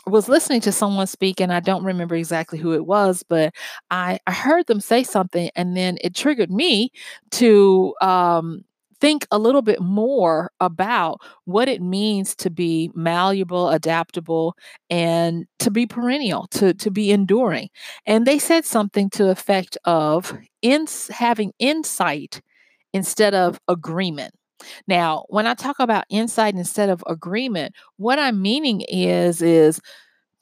was 0.07 0.29
listening 0.29 0.61
to 0.63 0.73
someone 0.73 1.07
speak 1.07 1.41
and 1.41 1.53
I 1.53 1.61
don't 1.61 1.85
remember 1.85 2.15
exactly 2.15 2.59
who 2.59 2.73
it 2.75 2.85
was, 2.87 3.23
but 3.27 3.55
I, 3.91 4.19
I 4.27 4.33
heard 4.33 4.67
them 4.67 4.81
say 4.81 5.03
something 5.03 5.51
and 5.57 5.77
then 5.77 5.97
it 6.03 6.15
triggered 6.15 6.51
me 6.51 6.91
to 7.33 7.95
um 8.03 8.65
think 9.01 9.27
a 9.31 9.39
little 9.39 9.63
bit 9.63 9.81
more 9.81 10.51
about 10.61 11.21
what 11.45 11.69
it 11.69 11.83
means 11.83 12.35
to 12.37 12.51
be 12.51 12.91
malleable, 12.95 13.71
adaptable, 13.71 14.57
and 14.91 15.47
to 15.59 15.71
be 15.71 15.87
perennial, 15.87 16.47
to, 16.49 16.75
to 16.75 16.91
be 16.91 17.11
enduring. 17.11 17.69
And 18.07 18.27
they 18.27 18.39
said 18.39 18.65
something 18.65 19.11
to 19.11 19.31
effect 19.31 19.77
of 19.85 20.37
in, 20.63 20.87
having 21.11 21.53
insight 21.59 22.41
instead 22.93 23.35
of 23.35 23.59
agreement. 23.69 24.35
Now, 24.87 25.25
when 25.29 25.47
I 25.47 25.55
talk 25.55 25.79
about 25.79 26.05
insight 26.09 26.55
instead 26.55 26.89
of 26.89 27.03
agreement, 27.07 27.75
what 27.97 28.19
I'm 28.19 28.41
meaning 28.41 28.83
is 28.83 29.43
is 29.43 29.81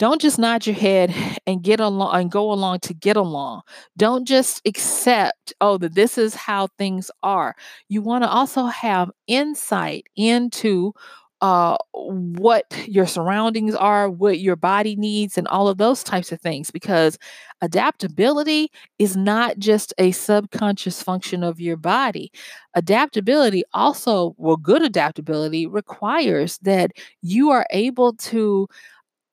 don't 0.03 0.21
just 0.21 0.37
nod 0.37 0.67
your 0.67 0.75
head 0.75 1.15
and 1.47 1.63
get 1.63 1.79
along 1.79 2.13
and 2.21 2.29
go 2.29 2.51
along 2.51 2.81
to 2.81 2.93
get 2.93 3.17
along. 3.17 3.63
Don't 3.97 4.27
just 4.27 4.61
accept, 4.67 5.53
oh, 5.61 5.79
that 5.79 5.95
this 5.95 6.19
is 6.19 6.35
how 6.35 6.67
things 6.77 7.09
are. 7.23 7.55
You 7.89 8.03
want 8.03 8.25
to 8.25 8.29
also 8.29 8.65
have 8.65 9.13
insight 9.29 10.09
into 10.17 10.93
uh, 11.41 11.77
what 11.93 12.65
your 12.89 13.07
surroundings 13.07 13.77
are, 13.77 14.11
what 14.11 14.41
your 14.41 14.57
body 14.57 14.97
needs, 14.97 15.39
and 15.39 15.47
all 15.47 15.69
of 15.69 15.79
those 15.79 16.03
types 16.03 16.33
of 16.33 16.41
things. 16.41 16.73
Because 16.73 17.17
adaptability 17.61 18.73
is 18.99 19.17
not 19.17 19.57
just 19.59 19.95
a 19.99 20.11
subconscious 20.11 21.01
function 21.01 21.45
of 21.45 21.61
your 21.61 21.77
body. 21.77 22.33
Adaptability 22.75 23.63
also, 23.73 24.35
well, 24.37 24.57
good 24.57 24.83
adaptability 24.83 25.69
requires 25.69 26.59
that 26.59 26.91
you 27.23 27.51
are 27.51 27.67
able 27.71 28.15
to 28.15 28.67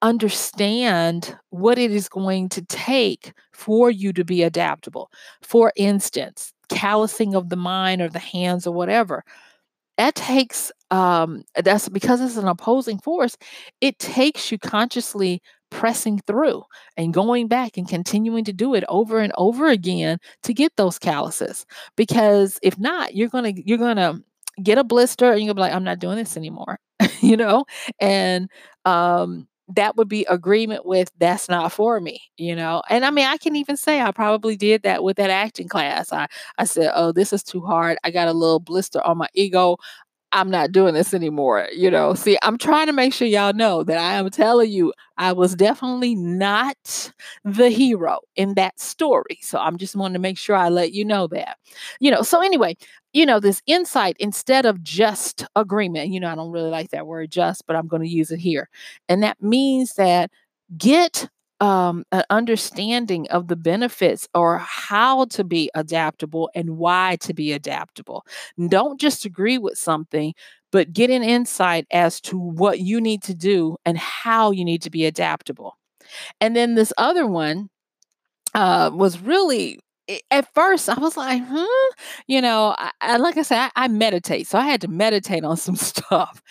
understand 0.02 1.38
what 1.50 1.78
it 1.78 1.92
is 1.92 2.10
going 2.10 2.50
to 2.50 2.62
take 2.66 3.34
for 3.54 3.92
you 3.92 4.14
to 4.14 4.24
be 4.24 4.44
adaptable. 4.44 5.12
For 5.42 5.74
instance, 5.76 6.54
callousing 6.70 7.36
of 7.36 7.50
the 7.50 7.56
mind 7.56 8.02
or 8.02 8.10
the 8.10 8.20
hands 8.20 8.66
or 8.66 8.74
whatever. 8.74 9.24
That 9.98 10.16
takes 10.16 10.72
um, 10.92 11.44
that's 11.56 11.90
because 11.90 12.22
it's 12.22 12.38
an 12.38 12.48
opposing 12.48 13.00
force, 13.00 13.38
it 13.82 14.00
takes 14.00 14.52
you 14.52 14.58
consciously 14.58 15.42
pressing 15.72 16.20
through 16.26 16.64
and 16.98 17.14
going 17.14 17.48
back 17.48 17.78
and 17.78 17.88
continuing 17.88 18.44
to 18.46 18.54
do 18.54 18.74
it 18.74 18.84
over 18.90 19.20
and 19.20 19.32
over 19.38 19.68
again 19.68 20.18
to 20.44 20.54
get 20.54 20.76
those 20.78 20.98
calluses. 20.98 21.66
Because 21.96 22.60
if 22.64 22.78
not, 22.80 23.16
you're 23.16 23.30
gonna 23.30 23.54
you're 23.56 23.78
gonna 23.78 24.22
get 24.64 24.78
a 24.78 24.84
blister 24.84 25.32
and 25.32 25.44
you'll 25.44 25.54
be 25.54 25.62
like, 25.62 25.74
I'm 25.74 25.84
not 25.84 26.00
doing 26.00 26.18
this 26.18 26.38
anymore. 26.38 26.80
you 27.22 27.38
know? 27.38 27.66
And 28.00 28.50
um 28.86 29.48
that 29.76 29.96
would 29.98 30.10
be 30.10 30.26
agreement 30.26 30.86
with 30.86 31.12
that's 31.20 31.48
not 31.48 31.72
for 31.72 32.00
me, 32.02 32.22
you 32.38 32.56
know. 32.56 32.82
And 32.90 33.06
I 33.06 33.12
mean, 33.12 33.28
I 33.28 33.38
can 33.38 33.56
even 33.56 33.78
say 33.78 34.02
I 34.02 34.12
probably 34.12 34.56
did 34.58 34.84
that 34.84 35.04
with 35.04 35.18
that 35.18 35.30
acting 35.30 35.68
class. 35.68 36.12
I 36.12 36.28
I 36.58 36.66
said, 36.66 36.92
"Oh, 36.96 37.12
this 37.12 37.34
is 37.34 37.44
too 37.44 37.62
hard. 37.62 37.98
I 38.04 38.12
got 38.12 38.28
a 38.28 38.34
little 38.34 38.60
blister 38.60 39.02
on 39.06 39.18
my 39.20 39.28
ego. 39.34 39.78
I'm 40.32 40.50
not 40.50 40.72
doing 40.72 40.94
this 40.94 41.14
anymore." 41.14 41.68
You 41.74 41.92
know. 41.92 42.14
See, 42.14 42.38
I'm 42.44 42.58
trying 42.58 42.88
to 42.88 42.94
make 42.94 43.14
sure 43.14 43.28
y'all 43.28 43.54
know 43.54 43.84
that 43.84 43.98
I 43.98 44.14
am 44.14 44.30
telling 44.30 44.72
you 44.72 44.94
I 45.18 45.34
was 45.34 45.56
definitely 45.56 46.16
not 46.16 47.12
the 47.44 47.70
hero 47.70 48.20
in 48.36 48.54
that 48.56 48.80
story. 48.80 49.40
So 49.42 49.60
I'm 49.60 49.78
just 49.78 49.96
wanting 49.96 50.14
to 50.14 50.20
make 50.20 50.38
sure 50.38 50.56
I 50.56 50.70
let 50.70 50.94
you 50.94 51.06
know 51.06 51.28
that. 51.28 51.58
You 52.00 52.12
know, 52.12 52.22
so 52.22 52.42
anyway, 52.42 52.78
you 53.14 53.26
know, 53.26 53.40
this 53.40 53.62
insight 53.66 54.16
instead 54.20 54.66
of 54.66 54.84
just 54.84 55.46
agreement. 55.56 56.10
You 56.12 56.20
know, 56.20 56.30
I 56.30 56.36
don't 56.36 56.52
really 56.52 56.70
like 56.70 56.92
that 56.92 57.08
word 57.08 57.32
just, 57.32 57.66
but 57.68 57.76
I'm 57.76 57.88
going 57.88 58.04
to 58.04 58.10
use 58.10 58.32
it 58.32 58.40
here. 58.40 58.70
And 59.10 59.24
that 59.24 59.42
means 59.42 59.94
that 59.96 60.32
get 60.78 61.30
um, 61.60 62.06
an 62.12 62.24
understanding 62.30 63.28
of 63.30 63.48
the 63.48 63.56
benefits 63.56 64.28
or 64.34 64.60
how 64.60 65.26
to 65.26 65.44
be 65.44 65.70
adaptable 65.76 66.50
and 66.56 66.78
why 66.78 67.18
to 67.22 67.34
be 67.34 67.52
adaptable. 67.54 68.26
Don't 68.70 69.00
just 69.00 69.26
agree 69.26 69.58
with 69.58 69.78
something, 69.78 70.34
but 70.72 70.94
get 70.94 71.10
an 71.10 71.24
insight 71.24 71.86
as 71.92 72.22
to 72.22 72.38
what 72.38 72.80
you 72.80 73.02
need 73.02 73.22
to 73.24 73.34
do 73.34 73.78
and 73.86 73.98
how 73.98 74.52
you 74.52 74.64
need 74.64 74.82
to 74.84 74.90
be 74.90 75.06
adaptable. 75.06 75.78
And 76.42 76.56
then 76.56 76.76
this 76.76 76.94
other 76.98 77.28
one 77.28 77.70
uh, 78.54 78.92
was 78.94 79.20
really 79.20 79.80
at 80.32 80.54
first 80.54 80.90
I 80.90 81.00
was 81.00 81.16
like, 81.18 81.42
huh? 81.46 81.94
You 82.28 82.42
know, 82.42 82.76
I, 82.78 82.92
I 83.02 83.18
like 83.18 83.38
I 83.38 83.44
said, 83.44 83.58
I, 83.76 83.86
I, 83.86 83.88
meditate. 83.88 84.48
So 84.48 84.58
I 84.58 84.64
had 84.64 84.82
to 84.82 84.88
meditate 84.88 85.44
on 85.44 85.58
some 85.66 85.76
stuff. 85.76 86.42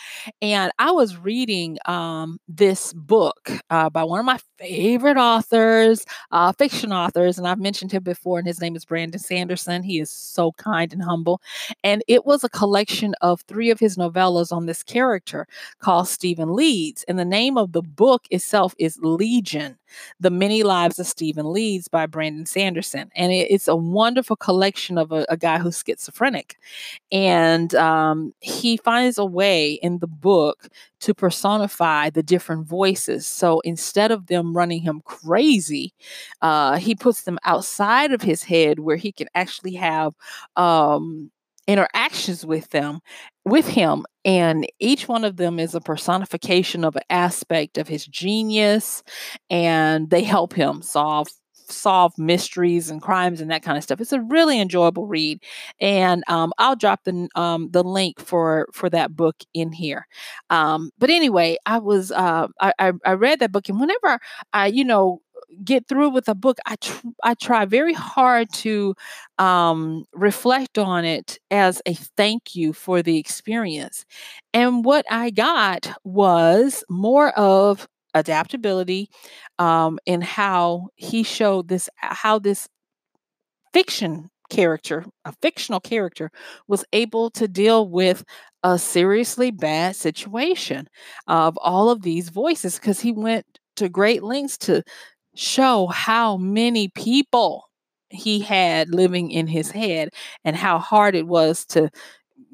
And 0.43 0.73
I 0.79 0.91
was 0.91 1.17
reading 1.17 1.79
um, 1.87 2.39
this 2.49 2.93
book 2.93 3.51
uh, 3.71 3.91
by 3.91 4.05
one 4.05 4.21
of 4.21 4.27
my 4.27 4.39
favorite 4.59 5.17
authors, 5.17 6.05
uh, 6.31 6.53
fiction 6.53 6.93
authors. 6.93 7.39
And 7.39 7.47
I've 7.47 7.61
mentioned 7.61 7.93
him 7.93 8.03
before, 8.03 8.39
and 8.39 8.47
his 8.47 8.61
name 8.61 8.77
is 8.77 8.85
Brandon 8.85 9.19
Sanderson. 9.21 9.83
He 9.83 10.01
is 10.01 10.11
so 10.11 10.53
kind 10.53 10.93
and 10.93 11.03
humble. 11.03 11.41
And 11.83 12.03
it 12.09 12.27
was 12.27 12.45
a 12.45 12.49
collection 12.49 13.15
of 13.21 13.41
three 13.43 13.71
of 13.71 13.81
his 13.81 13.97
novellas 13.97 14.53
on 14.53 14.67
this 14.67 14.83
character 14.83 15.47
called 15.81 16.09
Stephen 16.09 16.55
Leeds. 16.55 17.05
And 17.09 17.19
the 17.19 17.25
name 17.25 17.57
of 17.57 17.73
the 17.73 17.83
book 17.83 18.27
itself 18.31 18.75
is 18.79 18.99
Legion 19.03 19.79
The 20.21 20.31
Many 20.31 20.63
Lives 20.63 20.99
of 20.99 21.07
Stephen 21.07 21.53
Leeds 21.53 21.89
by 21.89 22.07
Brandon 22.07 22.47
Sanderson. 22.47 23.11
And 23.17 23.33
it, 23.33 23.48
it's 23.49 23.69
a 23.69 23.77
wonderful 23.77 24.37
collection 24.37 24.99
of 24.99 25.13
a, 25.13 25.27
a 25.29 25.37
guy 25.37 25.59
who's 25.59 25.83
schizophrenic. 25.85 26.57
And 27.11 27.75
um, 27.75 28.35
he 28.41 28.77
finds 28.77 29.19
a 29.19 29.25
way 29.25 29.73
in 29.75 29.99
the 29.99 30.07
book 30.07 30.69
to 31.01 31.15
personify 31.15 32.11
the 32.11 32.23
different 32.23 32.67
voices. 32.67 33.27
So 33.27 33.61
instead 33.61 34.11
of 34.11 34.27
them 34.27 34.57
running 34.57 34.83
him 34.83 35.01
crazy, 35.05 35.93
uh, 36.43 36.77
he 36.77 36.95
puts 36.95 37.23
them 37.23 37.39
outside 37.45 38.13
of 38.13 38.23
his 38.23 38.43
head 38.43 38.81
where 38.81 38.97
he 38.97 39.13
can 39.13 39.29
actually 39.35 39.75
have 39.75 40.13
um, 40.57 41.31
interactions 41.69 42.47
with 42.47 42.71
them 42.71 43.01
with 43.45 43.69
him 43.69 44.05
and 44.25 44.67
each 44.79 45.07
one 45.07 45.25
of 45.25 45.37
them 45.37 45.59
is 45.59 45.75
a 45.75 45.81
personification 45.81 46.85
of 46.85 46.97
an 46.97 47.03
aspect 47.11 47.79
of 47.79 47.87
his 47.87 48.07
genius 48.07 49.03
and 49.51 50.11
they 50.11 50.23
help 50.23 50.53
him 50.55 50.81
solve 50.83 51.29
solve 51.71 52.17
mysteries 52.19 52.91
and 52.91 53.03
crimes 53.03 53.41
and 53.41 53.51
that 53.51 53.63
kind 53.63 53.77
of 53.79 53.85
stuff. 53.85 54.01
It's 54.01 54.13
a 54.13 54.21
really 54.21 54.61
enjoyable 54.61 55.07
read, 55.07 55.43
and 55.81 56.25
um, 56.29 56.53
I'll 56.59 56.77
drop 56.77 57.05
the 57.05 57.29
um, 57.35 57.71
the 57.71 57.83
link 57.85 58.21
for 58.21 58.69
for 58.73 58.91
that 58.91 59.17
book 59.17 59.37
in 59.55 59.73
here. 59.73 60.07
Um, 60.51 60.91
but 60.99 61.11
anyway, 61.11 61.57
I 61.67 61.79
was 61.79 62.11
uh, 62.13 62.49
I, 62.61 62.93
I 63.05 63.13
read 63.13 63.41
that 63.41 63.53
book, 63.53 63.69
and 63.69 63.81
whenever 63.81 64.19
I 64.53 64.67
you 64.67 64.85
know 64.85 65.21
get 65.65 65.89
through 65.89 66.11
with 66.11 66.29
a 66.29 66.35
book, 66.35 66.59
I 66.67 66.77
tr- 66.77 67.07
I 67.25 67.35
try 67.35 67.65
very 67.65 67.95
hard 67.95 68.53
to 68.55 68.95
um, 69.39 70.05
reflect 70.13 70.79
on 70.79 71.05
it 71.05 71.39
as 71.51 71.81
a 71.87 71.95
thank 71.95 72.55
you 72.55 72.73
for 72.73 73.03
the 73.03 73.19
experience. 73.19 74.05
And 74.53 74.85
what 74.85 75.07
I 75.11 75.31
got 75.31 75.91
was 76.05 76.85
more 76.89 77.31
of 77.39 77.89
adaptability 78.15 79.09
um, 79.59 79.99
in 80.07 80.21
how 80.21 80.89
he 80.97 81.23
showed 81.23 81.69
this 81.69 81.89
how 81.97 82.39
this 82.39 82.69
fiction 83.73 84.31
character 84.51 85.05
a 85.27 85.33
fictional 85.43 85.81
character 85.81 86.31
was 86.69 86.85
able 86.93 87.31
to 87.31 87.47
deal 87.47 87.89
with 87.89 88.25
a 88.63 88.79
seriously 88.79 89.51
bad 89.51 89.95
situation 89.95 90.89
of 91.27 91.57
all 91.59 91.91
of 91.91 92.03
these 92.03 92.31
voices 92.31 92.77
because 92.77 93.01
he 93.01 93.13
went 93.13 93.45
to 93.77 93.89
great 93.89 94.23
lengths 94.23 94.57
to 94.57 94.83
show 95.35 95.87
how 95.89 96.37
many 96.39 96.89
people 96.89 97.69
he 98.11 98.41
had 98.41 98.89
living 98.93 99.31
in 99.31 99.47
his 99.47 99.71
head 99.71 100.09
and 100.45 100.57
how 100.57 100.79
hard 100.79 101.15
it 101.15 101.27
was 101.27 101.65
to 101.67 101.91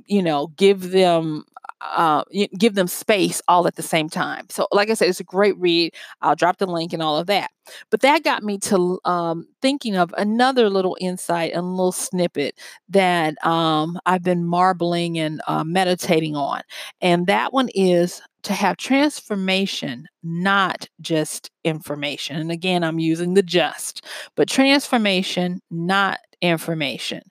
you 0.07 0.23
know 0.23 0.49
give 0.57 0.91
them 0.91 1.45
uh, 1.81 2.25
give 2.59 2.75
them 2.75 2.87
space 2.87 3.43
all 3.49 3.67
at 3.67 3.77
the 3.77 3.83
same 3.83 4.09
time. 4.09 4.47
So, 4.49 4.67
like 4.73 4.91
I 4.91 4.95
said, 4.95 5.09
it's 5.09 5.21
a 5.21 5.25
great 5.25 5.59
read. 5.59 5.93
I'll 6.23 6.35
drop 6.37 6.59
the 6.59 6.67
link 6.67 6.93
and 6.93 7.03
all 7.03 7.19
of 7.19 7.27
that. 7.27 7.51
But 7.91 8.01
that 8.01 8.25
got 8.25 8.43
me 8.43 8.59
to 8.59 9.01
um, 9.05 9.47
thinking 9.63 9.97
of 9.97 10.15
another 10.17 10.69
little 10.71 10.97
insight 11.01 11.53
and 11.53 11.77
little 11.77 11.93
snippet 11.93 12.59
that 12.89 13.35
um, 13.45 13.99
I've 14.07 14.23
been 14.23 14.45
marbling 14.45 15.19
and 15.19 15.41
uh, 15.47 15.65
meditating 15.65 16.37
on. 16.37 16.63
And 17.01 17.27
that 17.27 17.53
one 17.53 17.69
is 17.75 18.21
to 18.45 18.53
have 18.53 18.77
transformation, 18.77 20.07
not 20.23 20.87
just 21.01 21.51
information. 21.65 22.37
And 22.37 22.51
again, 22.51 22.85
I'm 22.85 22.99
using 22.99 23.35
the 23.35 23.43
just, 23.43 24.05
but 24.37 24.49
transformation, 24.49 25.61
not 25.71 26.19
information. 26.43 27.23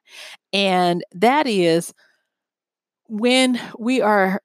And 0.52 1.04
that 1.14 1.46
is 1.48 1.94
when 3.14 3.62
we 3.78 4.02
are 4.02 4.42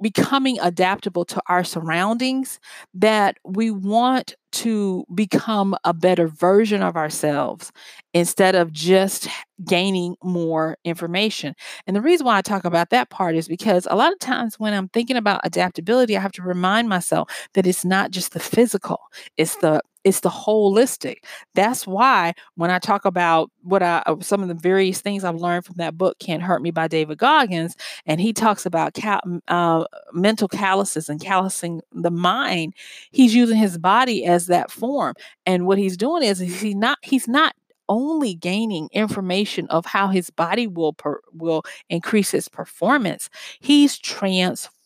becoming 0.00 0.58
adaptable 0.60 1.26
to 1.26 1.42
our 1.46 1.62
surroundings, 1.62 2.58
that 2.94 3.36
we 3.44 3.70
want 3.70 4.34
to 4.52 5.04
become 5.14 5.76
a 5.84 5.92
better 5.92 6.26
version 6.26 6.82
of 6.82 6.96
ourselves 6.96 7.70
instead 8.14 8.54
of 8.54 8.72
just 8.72 9.28
gaining 9.62 10.16
more 10.22 10.78
information. 10.84 11.54
And 11.86 11.94
the 11.94 12.00
reason 12.00 12.24
why 12.24 12.38
I 12.38 12.42
talk 12.42 12.64
about 12.64 12.90
that 12.90 13.10
part 13.10 13.36
is 13.36 13.46
because 13.46 13.86
a 13.90 13.96
lot 13.96 14.12
of 14.12 14.18
times 14.20 14.58
when 14.58 14.72
I'm 14.72 14.88
thinking 14.88 15.16
about 15.16 15.42
adaptability, 15.44 16.16
I 16.16 16.20
have 16.20 16.32
to 16.32 16.42
remind 16.42 16.88
myself 16.88 17.28
that 17.52 17.66
it's 17.66 17.84
not 17.84 18.10
just 18.10 18.32
the 18.32 18.40
physical, 18.40 19.00
it's 19.36 19.56
the 19.56 19.82
it's 20.04 20.20
the 20.20 20.28
holistic. 20.30 21.18
That's 21.54 21.86
why 21.86 22.34
when 22.56 22.70
I 22.70 22.78
talk 22.78 23.04
about 23.04 23.50
what 23.62 23.82
I 23.82 24.02
uh, 24.06 24.16
some 24.20 24.42
of 24.42 24.48
the 24.48 24.54
various 24.54 25.00
things 25.00 25.24
I've 25.24 25.36
learned 25.36 25.64
from 25.64 25.76
that 25.78 25.96
book, 25.98 26.18
"Can't 26.18 26.42
Hurt 26.42 26.62
Me" 26.62 26.70
by 26.70 26.88
David 26.88 27.18
Goggins, 27.18 27.76
and 28.06 28.20
he 28.20 28.32
talks 28.32 28.66
about 28.66 28.94
cal- 28.94 29.22
uh, 29.48 29.84
mental 30.12 30.48
calluses 30.48 31.08
and 31.08 31.20
callousing 31.20 31.80
the 31.92 32.10
mind. 32.10 32.74
He's 33.10 33.34
using 33.34 33.56
his 33.56 33.78
body 33.78 34.24
as 34.24 34.46
that 34.46 34.70
form, 34.70 35.14
and 35.46 35.66
what 35.66 35.78
he's 35.78 35.96
doing 35.96 36.22
is 36.22 36.38
he's 36.38 36.74
not 36.74 36.98
he's 37.02 37.28
not 37.28 37.54
only 37.88 38.34
gaining 38.34 38.88
information 38.92 39.66
of 39.68 39.84
how 39.84 40.08
his 40.08 40.30
body 40.30 40.66
will 40.66 40.92
per, 40.94 41.20
will 41.32 41.62
increase 41.90 42.30
his 42.30 42.48
performance. 42.48 43.28
He's 43.60 43.98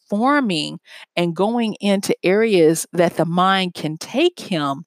transforming 0.09 0.79
and 1.17 1.35
going 1.37 1.75
into 1.81 2.15
areas 2.23 2.87
that 2.93 3.17
the 3.17 3.25
mind 3.25 3.75
can 3.75 3.97
take 3.99 4.39
him 4.41 4.85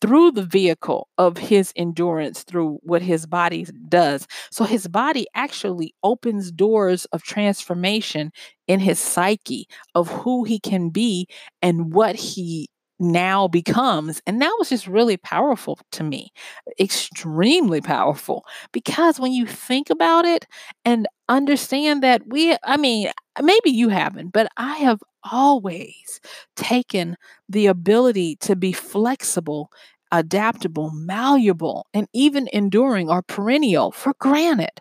through 0.00 0.30
the 0.32 0.44
vehicle 0.44 1.08
of 1.18 1.38
his 1.38 1.72
endurance 1.76 2.42
through 2.44 2.78
what 2.82 3.02
his 3.02 3.26
body 3.26 3.66
does. 3.88 4.26
So 4.50 4.64
his 4.64 4.88
body 4.88 5.26
actually 5.34 5.94
opens 6.02 6.52
doors 6.52 7.06
of 7.06 7.22
transformation 7.22 8.32
in 8.68 8.80
his 8.80 8.98
psyche 8.98 9.66
of 9.94 10.08
who 10.08 10.44
he 10.44 10.60
can 10.60 10.90
be 10.90 11.28
and 11.62 11.92
what 11.94 12.16
he 12.16 12.68
now 12.98 13.48
becomes. 13.48 14.22
And 14.26 14.40
that 14.42 14.54
was 14.58 14.68
just 14.70 14.86
really 14.86 15.16
powerful 15.16 15.78
to 15.92 16.02
me, 16.02 16.32
extremely 16.80 17.80
powerful. 17.80 18.44
Because 18.72 19.20
when 19.20 19.32
you 19.32 19.46
think 19.46 19.90
about 19.90 20.24
it 20.24 20.46
and 20.84 21.06
understand 21.28 22.02
that 22.02 22.22
we, 22.26 22.56
I 22.64 22.76
mean, 22.76 23.10
maybe 23.42 23.70
you 23.70 23.88
haven't, 23.88 24.32
but 24.32 24.48
I 24.56 24.76
have 24.76 25.00
always 25.30 26.20
taken 26.56 27.16
the 27.48 27.66
ability 27.66 28.36
to 28.42 28.56
be 28.56 28.72
flexible 28.72 29.70
adaptable, 30.12 30.90
malleable, 30.92 31.86
and 31.94 32.06
even 32.12 32.48
enduring 32.52 33.10
or 33.10 33.22
perennial 33.22 33.90
for 33.92 34.14
granted. 34.18 34.80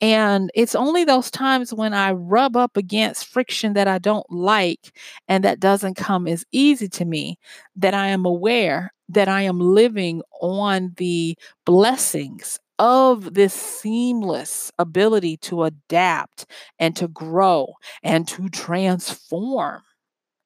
And 0.00 0.50
it's 0.54 0.74
only 0.74 1.04
those 1.04 1.30
times 1.30 1.72
when 1.72 1.94
I 1.94 2.12
rub 2.12 2.56
up 2.56 2.76
against 2.76 3.26
friction 3.26 3.74
that 3.74 3.88
I 3.88 3.98
don't 3.98 4.30
like 4.30 4.96
and 5.28 5.44
that 5.44 5.60
doesn't 5.60 5.96
come 5.96 6.26
as 6.26 6.44
easy 6.52 6.88
to 6.90 7.04
me 7.04 7.38
that 7.76 7.94
I 7.94 8.08
am 8.08 8.24
aware 8.24 8.92
that 9.08 9.28
I 9.28 9.42
am 9.42 9.60
living 9.60 10.22
on 10.40 10.94
the 10.96 11.36
blessings 11.66 12.58
of 12.78 13.34
this 13.34 13.54
seamless 13.54 14.72
ability 14.78 15.36
to 15.36 15.64
adapt 15.64 16.46
and 16.78 16.96
to 16.96 17.08
grow 17.08 17.74
and 18.02 18.26
to 18.28 18.48
transform 18.48 19.82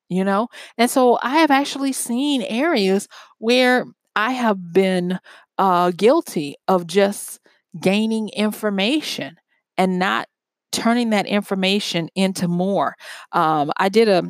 you 0.08 0.24
know? 0.24 0.48
And 0.78 0.90
so 0.90 1.18
I 1.22 1.38
have 1.38 1.50
actually 1.50 1.92
seen 1.92 2.42
areas 2.42 3.08
where 3.38 3.86
I 4.16 4.32
have 4.32 4.72
been 4.72 5.20
uh, 5.58 5.92
guilty 5.92 6.56
of 6.68 6.86
just 6.88 7.40
gaining 7.80 8.30
information 8.30 9.36
and 9.78 9.98
not 9.98 10.28
turning 10.72 11.10
that 11.10 11.26
information 11.26 12.08
into 12.16 12.48
more. 12.48 12.96
Um, 13.32 13.72
I 13.78 13.88
did 13.90 14.08
a 14.08 14.24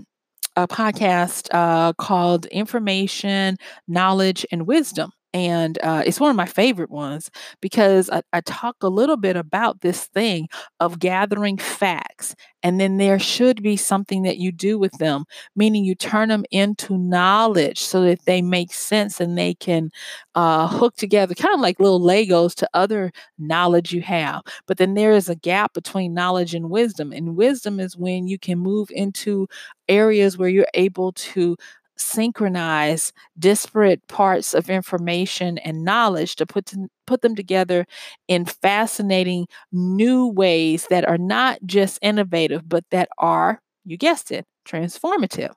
a 0.59 0.67
podcast 0.67 1.49
uh, 1.53 1.93
called 1.95 2.47
Information, 2.49 3.59
Knowledge, 3.89 4.45
and 4.53 4.67
Wisdom. 4.67 5.13
And 5.37 5.79
uh, 5.83 6.03
it's 6.07 6.19
one 6.19 6.31
of 6.31 6.37
my 6.37 6.47
favorite 6.47 6.89
ones 6.91 7.31
because 7.61 8.09
I, 8.09 8.23
I 8.33 8.41
talk 8.41 8.77
a 8.81 8.89
little 8.89 9.19
bit 9.19 9.37
about 9.37 9.83
this 9.83 10.07
thing 10.07 10.49
of 10.81 10.99
gathering 10.99 11.59
facts. 11.59 12.35
And 12.63 12.81
then 12.81 12.97
there 12.97 13.19
should 13.19 13.63
be 13.63 13.77
something 13.77 14.23
that 14.23 14.39
you 14.39 14.51
do 14.51 14.79
with 14.79 14.93
them, 14.93 15.27
meaning 15.55 15.85
you 15.85 15.95
turn 15.95 16.31
them 16.31 16.47
into 16.51 16.97
knowledge 16.97 17.81
so 17.83 18.01
that 18.05 18.25
they 18.25 18.41
make 18.41 18.73
sense 18.73 19.21
and 19.21 19.37
they 19.37 19.53
can 19.53 19.91
uh, 20.37 20.69
hook 20.69 20.97
together, 20.97 21.35
kind 21.35 21.53
of 21.55 21.61
like 21.61 21.79
little 21.79 22.01
Legos 22.01 22.55
to 22.55 22.69
other 22.73 23.13
knowledge 23.39 23.93
you 23.93 24.01
have. 24.01 24.41
But 24.67 24.79
then 24.79 24.95
there 24.95 25.13
is 25.13 25.29
a 25.29 25.35
gap 25.37 25.75
between 25.75 26.15
knowledge 26.15 26.55
and 26.55 26.71
wisdom. 26.71 27.13
And 27.13 27.37
wisdom 27.37 27.79
is 27.79 27.95
when 27.95 28.27
you 28.27 28.39
can 28.39 28.59
move 28.59 28.89
into 28.91 29.49
areas 29.87 30.39
where 30.39 30.49
you're 30.49 30.67
able 30.73 31.13
to 31.13 31.59
synchronize 31.97 33.13
disparate 33.39 34.07
parts 34.09 34.55
of 34.55 34.69
information 34.71 35.59
and 35.59 35.85
knowledge 35.85 36.37
to 36.37 36.47
put 36.47 36.67
to, 36.67 36.89
put 37.07 37.23
them 37.23 37.35
together 37.35 37.87
in 38.29 38.45
fascinating 38.45 39.47
new 39.73 40.27
ways 40.27 40.87
that 40.91 41.07
are 41.09 41.19
not 41.19 41.59
just 41.67 41.99
innovative 42.03 42.69
but 42.69 42.85
that 42.91 43.09
are 43.19 43.61
you 43.85 43.97
guessed 43.97 44.31
it 44.31 44.45
transformative 44.69 45.53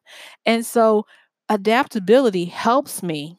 and 0.45 0.65
so 0.65 1.05
adaptability 1.49 2.45
helps 2.45 3.01
me 3.01 3.37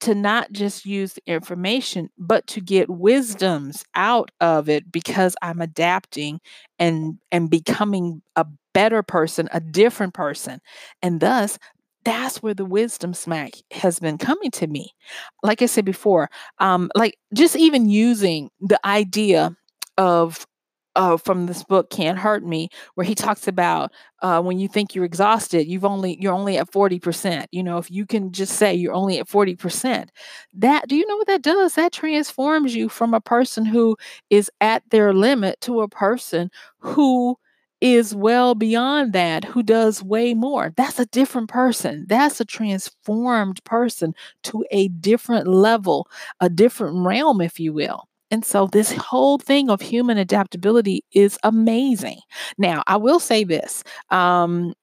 to 0.00 0.14
not 0.14 0.50
just 0.52 0.84
use 0.84 1.12
the 1.14 1.22
information, 1.26 2.10
but 2.18 2.46
to 2.48 2.60
get 2.60 2.90
wisdoms 2.90 3.84
out 3.94 4.30
of 4.40 4.68
it 4.68 4.90
because 4.90 5.36
I'm 5.42 5.60
adapting 5.60 6.40
and 6.78 7.18
and 7.30 7.48
becoming 7.48 8.22
a 8.34 8.44
better 8.74 9.02
person, 9.02 9.48
a 9.52 9.60
different 9.60 10.14
person. 10.14 10.60
And 11.02 11.20
thus 11.20 11.58
that's 12.04 12.42
where 12.42 12.54
the 12.54 12.64
wisdom 12.64 13.14
smack 13.14 13.54
has 13.70 13.98
been 13.98 14.18
coming 14.18 14.50
to 14.52 14.66
me. 14.66 14.94
Like 15.42 15.62
I 15.62 15.66
said 15.66 15.84
before, 15.84 16.30
um, 16.58 16.90
like 16.96 17.16
just 17.34 17.56
even 17.56 17.88
using 17.88 18.50
the 18.60 18.84
idea 18.86 19.56
of 19.98 20.46
uh, 20.94 21.16
from 21.16 21.46
this 21.46 21.64
book 21.64 21.90
can't 21.90 22.18
hurt 22.18 22.44
me 22.44 22.68
where 22.94 23.06
he 23.06 23.14
talks 23.14 23.48
about 23.48 23.90
uh, 24.20 24.40
when 24.42 24.58
you 24.58 24.68
think 24.68 24.94
you're 24.94 25.06
exhausted 25.06 25.66
you've 25.66 25.86
only 25.86 26.18
you're 26.20 26.34
only 26.34 26.58
at 26.58 26.70
40% 26.70 27.46
you 27.50 27.62
know 27.62 27.78
if 27.78 27.90
you 27.90 28.04
can 28.04 28.30
just 28.30 28.54
say 28.58 28.74
you're 28.74 28.92
only 28.92 29.18
at 29.18 29.26
40% 29.26 30.08
that 30.54 30.88
do 30.88 30.96
you 30.96 31.06
know 31.06 31.16
what 31.16 31.28
that 31.28 31.42
does 31.42 31.74
that 31.74 31.92
transforms 31.92 32.74
you 32.74 32.88
from 32.90 33.14
a 33.14 33.20
person 33.20 33.64
who 33.64 33.96
is 34.28 34.50
at 34.60 34.82
their 34.90 35.14
limit 35.14 35.60
to 35.62 35.80
a 35.80 35.88
person 35.88 36.50
who 36.78 37.36
is 37.82 38.14
well 38.14 38.54
beyond 38.54 39.12
that, 39.12 39.44
who 39.44 39.60
does 39.62 40.04
way 40.04 40.34
more. 40.34 40.72
That's 40.76 41.00
a 41.00 41.06
different 41.06 41.48
person. 41.48 42.06
That's 42.08 42.40
a 42.40 42.44
transformed 42.44 43.62
person 43.64 44.14
to 44.44 44.64
a 44.70 44.86
different 44.88 45.48
level, 45.48 46.06
a 46.40 46.48
different 46.48 47.04
realm, 47.04 47.40
if 47.40 47.58
you 47.58 47.72
will. 47.72 48.04
And 48.30 48.44
so, 48.44 48.68
this 48.68 48.92
whole 48.92 49.36
thing 49.38 49.68
of 49.68 49.80
human 49.82 50.16
adaptability 50.16 51.04
is 51.12 51.38
amazing. 51.42 52.20
Now, 52.56 52.84
I 52.86 52.96
will 52.96 53.20
say 53.20 53.42
this 53.44 53.82
um, 54.10 54.74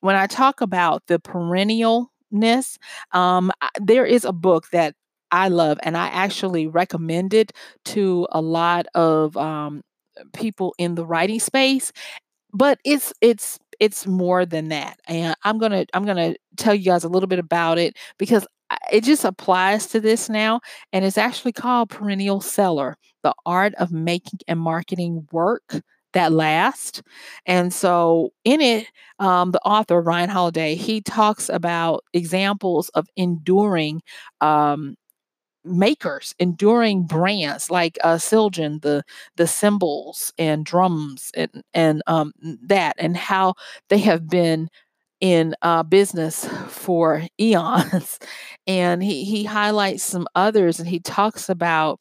when 0.00 0.16
I 0.16 0.26
talk 0.26 0.60
about 0.60 1.04
the 1.06 1.20
perennialness, 1.20 2.78
um, 3.12 3.52
there 3.80 4.04
is 4.06 4.24
a 4.24 4.32
book 4.32 4.66
that 4.72 4.94
I 5.30 5.48
love, 5.48 5.78
and 5.84 5.96
I 5.96 6.08
actually 6.08 6.66
recommend 6.66 7.32
it 7.32 7.52
to 7.86 8.26
a 8.32 8.40
lot 8.40 8.86
of 8.94 9.36
um, 9.36 9.82
people 10.34 10.74
in 10.78 10.96
the 10.96 11.06
writing 11.06 11.40
space 11.40 11.92
but 12.52 12.78
it's 12.84 13.12
it's 13.20 13.58
it's 13.80 14.06
more 14.06 14.44
than 14.44 14.68
that 14.68 14.98
and 15.08 15.34
i'm 15.44 15.58
gonna 15.58 15.84
i'm 15.94 16.04
gonna 16.04 16.34
tell 16.56 16.74
you 16.74 16.84
guys 16.84 17.04
a 17.04 17.08
little 17.08 17.26
bit 17.26 17.38
about 17.38 17.78
it 17.78 17.96
because 18.18 18.46
it 18.92 19.02
just 19.04 19.24
applies 19.24 19.86
to 19.86 20.00
this 20.00 20.28
now 20.28 20.60
and 20.92 21.04
it's 21.04 21.18
actually 21.18 21.52
called 21.52 21.90
perennial 21.90 22.40
seller 22.40 22.96
the 23.22 23.34
art 23.46 23.74
of 23.74 23.92
making 23.92 24.38
and 24.48 24.60
marketing 24.60 25.26
work 25.32 25.80
that 26.12 26.32
last 26.32 27.02
and 27.46 27.72
so 27.72 28.30
in 28.44 28.60
it 28.60 28.86
um, 29.20 29.52
the 29.52 29.60
author 29.60 30.00
ryan 30.00 30.28
holiday 30.28 30.74
he 30.74 31.00
talks 31.00 31.48
about 31.48 32.04
examples 32.12 32.88
of 32.90 33.06
enduring 33.16 34.00
um, 34.40 34.96
makers, 35.64 36.34
enduring 36.38 37.04
brands 37.04 37.70
like 37.70 37.98
uh, 38.04 38.16
Zildjian, 38.16 38.82
the 38.82 39.02
the 39.36 39.46
cymbals 39.46 40.32
and 40.38 40.64
drums 40.64 41.30
and 41.34 41.62
and 41.74 42.02
um, 42.06 42.32
that, 42.62 42.96
and 42.98 43.16
how 43.16 43.54
they 43.88 43.98
have 43.98 44.28
been 44.28 44.68
in 45.20 45.54
uh, 45.62 45.82
business 45.82 46.46
for 46.68 47.22
eons. 47.40 48.18
and 48.66 49.02
he 49.02 49.24
he 49.24 49.44
highlights 49.44 50.02
some 50.04 50.26
others, 50.34 50.80
and 50.80 50.88
he 50.88 51.00
talks 51.00 51.48
about 51.48 52.00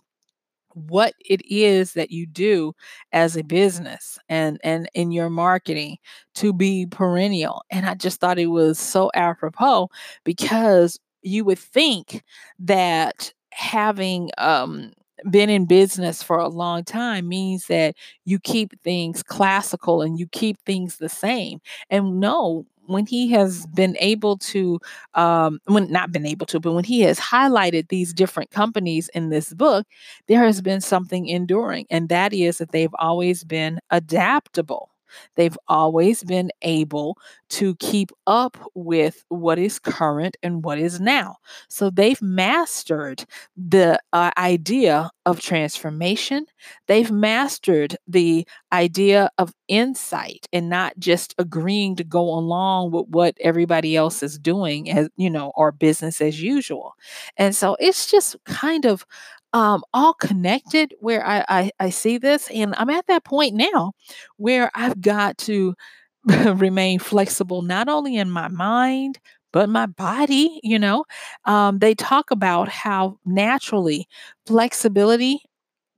what 0.74 1.14
it 1.28 1.42
is 1.50 1.94
that 1.94 2.12
you 2.12 2.26
do 2.28 2.74
as 3.12 3.36
a 3.36 3.44
business 3.44 4.20
and 4.30 4.60
and 4.64 4.88
in 4.94 5.12
your 5.12 5.30
marketing 5.30 5.98
to 6.36 6.54
be 6.54 6.86
perennial 6.86 7.64
and 7.72 7.88
i 7.88 7.96
just 7.96 8.20
thought 8.22 8.38
it 8.38 8.46
was 8.48 8.78
so 8.80 9.10
apropos 9.16 9.90
because 10.24 11.00
you 11.24 11.44
would 11.44 11.58
think 11.60 12.24
that 12.60 13.34
having 13.52 14.30
um, 14.38 14.92
been 15.30 15.50
in 15.50 15.66
business 15.66 16.24
for 16.24 16.38
a 16.38 16.48
long 16.50 16.84
time 16.84 17.28
means 17.28 17.68
that 17.68 17.96
you 18.26 18.40
keep 18.40 18.80
things 18.84 19.24
classical 19.24 20.02
and 20.02 20.18
you 20.20 20.28
keep 20.28 20.58
things 20.66 20.98
the 20.98 21.10
same. 21.10 21.60
And 21.90 22.20
no, 22.20 22.66
when 22.88 23.06
he 23.06 23.30
has 23.32 23.68
been 23.68 23.96
able 24.00 24.38
to, 24.38 24.80
um, 25.14 25.60
when 25.66 25.92
not 25.92 26.12
been 26.12 26.26
able 26.26 26.46
to, 26.48 26.60
but 26.60 26.72
when 26.74 26.84
he 26.86 27.02
has 27.02 27.20
highlighted 27.20 27.90
these 27.90 28.14
different 28.14 28.50
companies 28.52 29.10
in 29.10 29.30
this 29.30 29.54
book, 29.54 29.86
there 30.28 30.44
has 30.44 30.62
been 30.62 30.82
something 30.82 31.28
enduring, 31.28 31.86
and 31.90 32.10
that 32.10 32.34
is 32.34 32.58
that 32.58 32.72
they've 32.72 32.96
always 32.98 33.44
been 33.44 33.80
adaptable. 33.92 34.90
They've 35.36 35.58
always 35.68 36.24
been 36.24 36.52
able 36.62 37.18
to 37.50 37.76
keep 37.76 38.12
up 38.28 38.58
with 38.76 39.24
what 39.30 39.58
is 39.60 39.80
current 39.80 40.38
and 40.44 40.64
what 40.64 40.80
is 40.80 41.00
now. 41.00 41.38
So 41.70 41.90
they've 41.90 42.22
mastered 42.22 43.26
the 43.58 44.00
uh, 44.14 44.32
idea 44.38 45.12
of 45.26 45.40
transformation. 45.42 46.46
They've 46.88 47.12
mastered 47.12 47.96
the 48.08 48.48
idea 48.72 49.30
of 49.38 49.54
insight 49.68 50.48
and 50.52 50.70
not 50.70 50.98
just 51.00 51.36
agreeing 51.38 51.96
to 51.98 52.04
go 52.04 52.22
along 52.22 52.92
with 52.92 53.08
what 53.10 53.36
everybody 53.42 53.96
else 53.96 54.24
is 54.24 54.38
doing 54.40 54.90
as, 54.90 55.10
you 55.18 55.30
know, 55.30 55.52
or 55.56 55.72
business 55.72 56.22
as 56.22 56.42
usual. 56.42 56.94
And 57.38 57.56
so 57.56 57.76
it's 57.80 58.10
just 58.10 58.36
kind 58.46 58.86
of 58.86 59.06
um, 59.54 59.84
all 59.94 60.14
connected 60.14 60.94
where 61.00 61.26
I, 61.26 61.44
I, 61.50 61.72
I 61.80 61.90
see 61.90 62.18
this. 62.18 62.50
And 62.52 62.74
I'm 62.78 62.90
at 62.90 63.08
that 63.08 63.24
point 63.24 63.56
now 63.56 63.94
where 64.38 64.72
I've 64.76 65.02
got 65.02 65.38
to 65.40 65.76
remain 66.26 67.00
flexible, 67.00 67.62
not 67.62 67.88
only 67.90 68.16
in 68.18 68.30
my 68.30 68.48
mind, 68.48 69.20
but 69.52 69.70
my 69.70 69.86
body. 69.88 70.60
You 70.64 70.80
know, 70.80 71.06
um, 71.46 71.80
they 71.80 71.96
talk 71.96 72.32
about 72.32 72.70
how 72.70 73.18
naturally 73.26 74.08
flexibility 74.46 75.42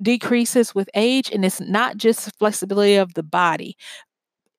decreases 0.01 0.73
with 0.73 0.89
age, 0.95 1.29
and 1.31 1.45
it's 1.45 1.61
not 1.61 1.97
just 1.97 2.35
flexibility 2.39 2.95
of 2.95 3.13
the 3.13 3.23
body. 3.23 3.77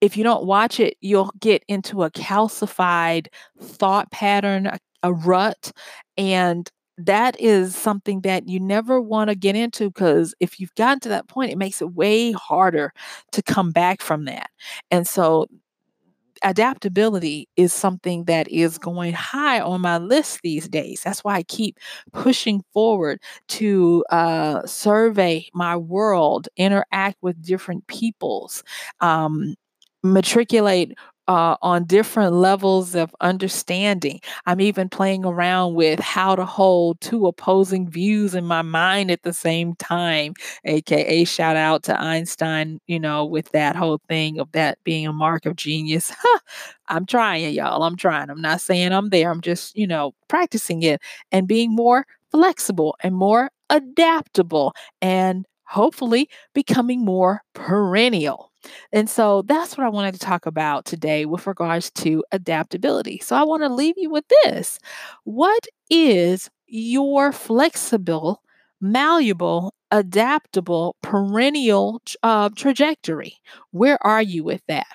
If 0.00 0.16
you 0.16 0.24
don't 0.24 0.44
watch 0.46 0.80
it, 0.80 0.96
you'll 1.00 1.32
get 1.40 1.64
into 1.68 2.02
a 2.02 2.10
calcified 2.10 3.28
thought 3.60 4.10
pattern, 4.10 4.66
a, 4.66 4.78
a 5.02 5.12
rut, 5.12 5.72
and 6.16 6.70
that 7.06 7.38
is 7.40 7.74
something 7.76 8.20
that 8.22 8.48
you 8.48 8.60
never 8.60 9.00
want 9.00 9.28
to 9.30 9.34
get 9.36 9.56
into 9.56 9.90
because 9.90 10.34
if 10.40 10.60
you've 10.60 10.74
gotten 10.74 11.00
to 11.00 11.08
that 11.10 11.28
point, 11.28 11.52
it 11.52 11.58
makes 11.58 11.82
it 11.82 11.92
way 11.94 12.32
harder 12.32 12.92
to 13.32 13.42
come 13.42 13.70
back 13.72 14.00
from 14.02 14.24
that. 14.26 14.50
And 14.90 15.06
so 15.06 15.46
adaptability 16.44 17.48
is 17.56 17.72
something 17.72 18.24
that 18.24 18.48
is 18.48 18.78
going 18.78 19.12
high 19.12 19.60
on 19.60 19.80
my 19.80 19.98
list 19.98 20.40
these 20.42 20.68
days. 20.68 21.02
That's 21.04 21.22
why 21.22 21.36
I 21.36 21.42
keep 21.44 21.78
pushing 22.12 22.64
forward 22.72 23.20
to 23.48 24.04
uh, 24.10 24.66
survey 24.66 25.46
my 25.54 25.76
world, 25.76 26.48
interact 26.56 27.18
with 27.22 27.40
different 27.42 27.86
peoples, 27.86 28.64
um, 29.00 29.54
matriculate 30.02 30.94
uh, 31.28 31.56
on 31.62 31.84
different 31.84 32.34
levels 32.34 32.94
of 32.94 33.14
understanding. 33.20 34.20
I'm 34.46 34.60
even 34.60 34.88
playing 34.88 35.24
around 35.24 35.74
with 35.74 36.00
how 36.00 36.34
to 36.36 36.44
hold 36.44 37.00
two 37.00 37.26
opposing 37.26 37.88
views 37.88 38.34
in 38.34 38.44
my 38.44 38.62
mind 38.62 39.10
at 39.10 39.22
the 39.22 39.32
same 39.32 39.74
time, 39.76 40.34
aka 40.64 41.24
shout 41.24 41.56
out 41.56 41.82
to 41.84 42.00
Einstein, 42.00 42.80
you 42.86 43.00
know, 43.00 43.24
with 43.24 43.50
that 43.52 43.76
whole 43.76 44.00
thing 44.08 44.38
of 44.40 44.50
that 44.52 44.78
being 44.84 45.06
a 45.06 45.12
mark 45.12 45.46
of 45.46 45.56
genius. 45.56 46.12
I'm 46.88 47.06
trying, 47.06 47.54
y'all. 47.54 47.82
I'm 47.84 47.96
trying. 47.96 48.30
I'm 48.30 48.40
not 48.40 48.60
saying 48.60 48.92
I'm 48.92 49.10
there. 49.10 49.30
I'm 49.30 49.40
just, 49.40 49.76
you 49.76 49.86
know, 49.86 50.14
practicing 50.28 50.82
it 50.82 51.00
and 51.30 51.48
being 51.48 51.74
more 51.74 52.06
flexible 52.30 52.96
and 53.02 53.14
more 53.14 53.50
adaptable 53.70 54.74
and 55.00 55.46
hopefully 55.64 56.28
becoming 56.54 57.04
more 57.04 57.42
perennial. 57.54 58.51
And 58.92 59.08
so 59.08 59.42
that's 59.42 59.76
what 59.76 59.86
I 59.86 59.90
wanted 59.90 60.12
to 60.14 60.20
talk 60.20 60.46
about 60.46 60.84
today 60.84 61.24
with 61.26 61.46
regards 61.46 61.90
to 61.92 62.24
adaptability. 62.32 63.18
So 63.22 63.36
I 63.36 63.42
want 63.44 63.62
to 63.62 63.68
leave 63.68 63.94
you 63.96 64.10
with 64.10 64.24
this 64.44 64.78
What 65.24 65.66
is 65.90 66.50
your 66.66 67.32
flexible, 67.32 68.42
malleable, 68.80 69.74
adaptable, 69.90 70.96
perennial 71.02 72.00
uh, 72.22 72.50
trajectory? 72.56 73.36
Where 73.72 73.98
are 74.06 74.22
you 74.22 74.44
with 74.44 74.62
that? 74.68 74.86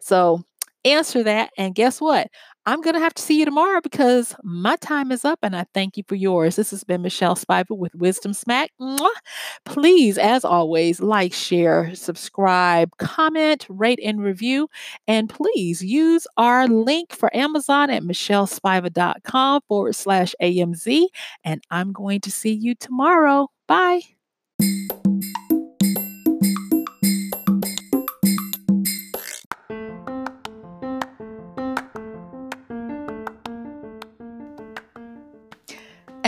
So 0.00 0.44
answer 0.84 1.22
that. 1.22 1.50
And 1.56 1.74
guess 1.74 2.00
what? 2.00 2.28
I'm 2.66 2.82
going 2.82 2.94
to 2.94 3.00
have 3.00 3.14
to 3.14 3.22
see 3.22 3.38
you 3.38 3.44
tomorrow 3.44 3.80
because 3.80 4.34
my 4.44 4.76
time 4.76 5.10
is 5.10 5.24
up 5.24 5.38
and 5.42 5.56
I 5.56 5.64
thank 5.72 5.96
you 5.96 6.04
for 6.06 6.14
yours. 6.14 6.56
This 6.56 6.70
has 6.70 6.84
been 6.84 7.02
Michelle 7.02 7.34
Spiva 7.34 7.76
with 7.76 7.94
Wisdom 7.94 8.34
Smack. 8.34 8.70
Mwah. 8.80 9.08
Please, 9.64 10.18
as 10.18 10.44
always, 10.44 11.00
like, 11.00 11.32
share, 11.32 11.94
subscribe, 11.94 12.90
comment, 12.98 13.66
rate, 13.68 13.98
and 14.04 14.22
review. 14.22 14.68
And 15.08 15.28
please 15.28 15.82
use 15.82 16.26
our 16.36 16.68
link 16.68 17.12
for 17.12 17.34
Amazon 17.34 17.90
at 17.90 18.02
michellespiva.com 18.02 19.62
forward 19.66 19.94
slash 19.96 20.34
AMZ. 20.42 21.06
And 21.44 21.62
I'm 21.70 21.92
going 21.92 22.20
to 22.20 22.30
see 22.30 22.52
you 22.52 22.74
tomorrow. 22.74 23.48
Bye. 23.66 24.19